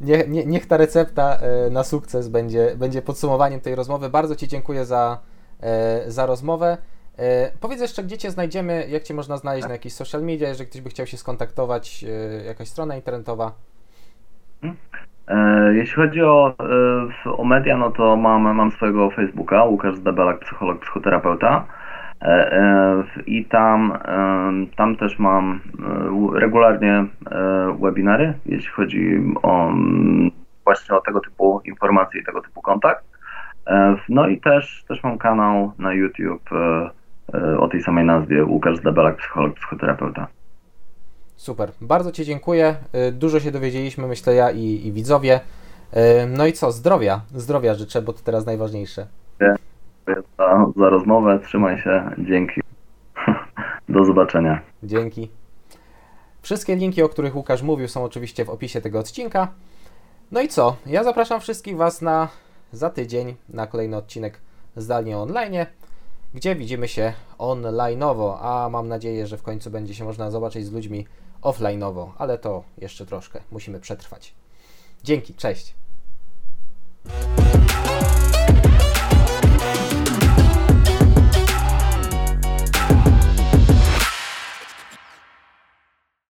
Nie, 0.00 0.28
nie, 0.28 0.46
niech 0.46 0.66
ta 0.66 0.76
recepta 0.76 1.36
e, 1.36 1.70
na 1.70 1.84
sukces 1.84 2.28
będzie, 2.28 2.76
będzie 2.76 3.02
podsumowaniem 3.02 3.60
tej 3.60 3.74
rozmowy. 3.74 4.08
Bardzo 4.08 4.36
Ci 4.36 4.48
dziękuję 4.48 4.84
za, 4.84 5.18
e, 5.60 6.10
za 6.10 6.26
rozmowę. 6.26 6.78
E, 7.18 7.52
powiedz 7.60 7.80
jeszcze, 7.80 8.04
gdzie 8.04 8.18
Cię 8.18 8.30
znajdziemy, 8.30 8.86
jak 8.88 9.02
Cię 9.02 9.14
można 9.14 9.36
znaleźć 9.36 9.66
na 9.66 9.72
jakichś 9.72 9.94
social 9.94 10.22
media, 10.22 10.48
jeżeli 10.48 10.70
ktoś 10.70 10.80
by 10.80 10.90
chciał 10.90 11.06
się 11.06 11.16
skontaktować, 11.16 12.04
jakaś 12.46 12.68
strona 12.68 12.96
internetowa. 12.96 13.52
Mhm. 14.62 14.76
Jeśli 15.76 15.94
chodzi 15.94 16.22
o, 16.22 16.54
o 17.36 17.44
media, 17.44 17.76
no 17.76 17.90
to 17.90 18.16
mam, 18.16 18.42
mam 18.42 18.70
swojego 18.70 19.10
Facebooka, 19.10 19.64
Łukasz 19.64 19.96
Zdebelak, 19.96 20.40
psycholog, 20.40 20.80
psychoterapeuta. 20.80 21.66
I 23.26 23.44
tam, 23.44 23.98
tam 24.76 24.96
też 24.96 25.18
mam 25.18 25.60
regularnie 26.34 27.04
webinary, 27.80 28.34
jeśli 28.46 28.68
chodzi 28.68 29.34
o 29.42 29.72
właśnie 30.64 30.96
o 30.96 31.00
tego 31.00 31.20
typu 31.20 31.60
informacje 31.64 32.20
i 32.20 32.24
tego 32.24 32.40
typu 32.40 32.62
kontakt. 32.62 33.04
No 34.08 34.28
i 34.28 34.40
też, 34.40 34.84
też 34.88 35.02
mam 35.02 35.18
kanał 35.18 35.72
na 35.78 35.92
YouTube 35.92 36.50
E, 37.34 37.58
o 37.58 37.68
tej 37.68 37.82
samej 37.82 38.04
nazwie 38.04 38.44
Łukasz 38.44 38.76
Zdabelak, 38.78 39.16
psycholog, 39.16 39.54
psychoterapeuta. 39.54 40.26
Super, 41.36 41.72
bardzo 41.80 42.12
Ci 42.12 42.24
dziękuję. 42.24 42.76
E, 42.92 43.12
dużo 43.12 43.40
się 43.40 43.50
dowiedzieliśmy, 43.50 44.06
myślę 44.06 44.34
ja 44.34 44.50
i, 44.50 44.86
i 44.86 44.92
widzowie. 44.92 45.40
E, 45.92 46.26
no 46.26 46.46
i 46.46 46.52
co, 46.52 46.72
zdrowia, 46.72 47.20
zdrowia 47.34 47.74
życzę, 47.74 48.02
bo 48.02 48.12
to 48.12 48.20
teraz 48.24 48.46
najważniejsze. 48.46 49.06
Dziękuję 50.08 50.28
za, 50.38 50.66
za 50.76 50.88
rozmowę, 50.90 51.40
trzymaj 51.44 51.78
się, 51.78 52.10
dzięki. 52.18 52.60
Do 53.88 54.04
zobaczenia. 54.04 54.60
Dzięki. 54.82 55.30
Wszystkie 56.42 56.76
linki, 56.76 57.02
o 57.02 57.08
których 57.08 57.36
Łukasz 57.36 57.62
mówił, 57.62 57.88
są 57.88 58.04
oczywiście 58.04 58.44
w 58.44 58.50
opisie 58.50 58.80
tego 58.80 58.98
odcinka. 58.98 59.48
No 60.32 60.40
i 60.40 60.48
co? 60.48 60.76
Ja 60.86 61.04
zapraszam 61.04 61.40
wszystkich 61.40 61.76
Was 61.76 62.02
na 62.02 62.28
za 62.72 62.90
tydzień 62.90 63.34
na 63.48 63.66
kolejny 63.66 63.96
odcinek 63.96 64.40
zdalnie 64.76 65.18
online 65.18 65.66
gdzie 66.34 66.54
widzimy 66.54 66.88
się 66.88 67.12
online'owo, 67.38 68.38
a 68.40 68.68
mam 68.70 68.88
nadzieję, 68.88 69.26
że 69.26 69.36
w 69.36 69.42
końcu 69.42 69.70
będzie 69.70 69.94
się 69.94 70.04
można 70.04 70.30
zobaczyć 70.30 70.66
z 70.66 70.72
ludźmi 70.72 71.06
offline'owo, 71.42 72.10
ale 72.18 72.38
to 72.38 72.64
jeszcze 72.78 73.06
troszkę 73.06 73.40
musimy 73.50 73.80
przetrwać. 73.80 74.34
Dzięki, 75.04 75.34
cześć. 75.34 75.74